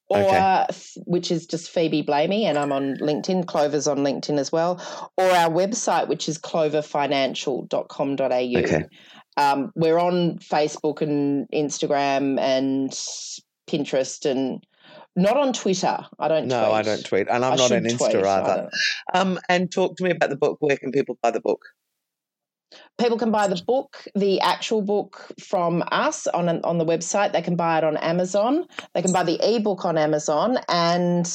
[0.09, 0.67] or okay.
[1.05, 3.47] which is just Phoebe Blamey, and I'm on LinkedIn.
[3.47, 4.79] Clover's on LinkedIn as well,
[5.17, 8.59] or our website, which is cloverfinancial.com.au.
[8.59, 8.85] Okay.
[9.37, 12.91] Um, we're on Facebook and Instagram and
[13.69, 14.65] Pinterest and
[15.15, 15.97] not on Twitter.
[16.19, 16.47] I don't.
[16.47, 16.73] No, tweet.
[16.73, 18.69] I don't tweet, and I'm I not on Insta either.
[19.13, 20.57] Um, and talk to me about the book.
[20.59, 21.61] Where can people buy the book?
[22.99, 27.31] People can buy the book, the actual book from us on on the website.
[27.31, 28.65] They can buy it on Amazon.
[28.93, 31.27] They can buy the ebook on Amazon, and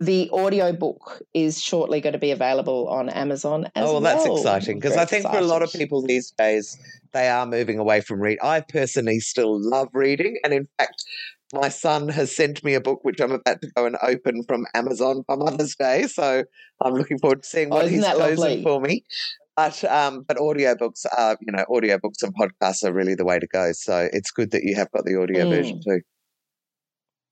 [0.00, 4.00] the audio book is shortly going to be available on Amazon as oh, well.
[4.00, 5.38] that's exciting because I think excited.
[5.38, 6.78] for a lot of people these days,
[7.12, 8.38] they are moving away from read.
[8.42, 10.38] I personally still love reading.
[10.42, 11.04] And in fact,
[11.52, 14.66] my son has sent me a book which I'm about to go and open from
[14.74, 16.06] Amazon for Mother's Day.
[16.06, 16.44] So
[16.80, 19.04] I'm looking forward to seeing what oh, he's chosen for me.
[19.60, 23.46] But um, but audiobooks are, you know, audiobooks and podcasts are really the way to
[23.46, 23.72] go.
[23.72, 25.50] So it's good that you have got the audio mm.
[25.50, 26.00] version too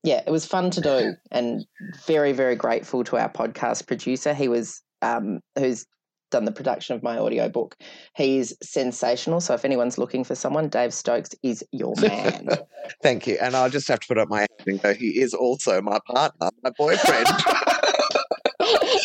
[0.03, 1.65] yeah, it was fun to do, and
[2.05, 4.33] very very grateful to our podcast producer.
[4.33, 5.85] He was um, who's
[6.31, 7.75] done the production of my audiobook.
[8.15, 9.41] He's sensational.
[9.41, 12.49] So if anyone's looking for someone, Dave Stokes is your man.
[13.03, 13.37] Thank you.
[13.41, 15.97] And I'll just have to put up my hand and go, he is also my
[16.05, 17.27] partner, my boyfriend.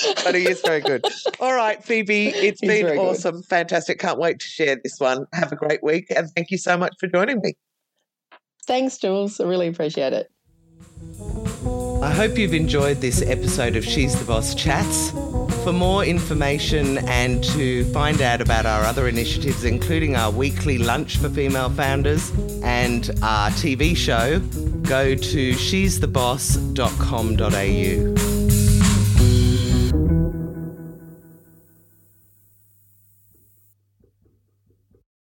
[0.24, 1.04] but he is very good.
[1.40, 3.44] All right, Phoebe, it's He's been awesome, good.
[3.46, 3.98] fantastic.
[3.98, 5.26] Can't wait to share this one.
[5.32, 7.54] Have a great week, and thank you so much for joining me.
[8.66, 9.40] Thanks, Jules.
[9.40, 10.30] I really appreciate it.
[12.02, 15.10] I hope you've enjoyed this episode of She's the Boss Chats.
[15.64, 21.16] For more information and to find out about our other initiatives, including our weekly lunch
[21.16, 22.30] for female founders
[22.62, 24.40] and our TV show,
[24.82, 28.33] go to she'stheboss.com.au.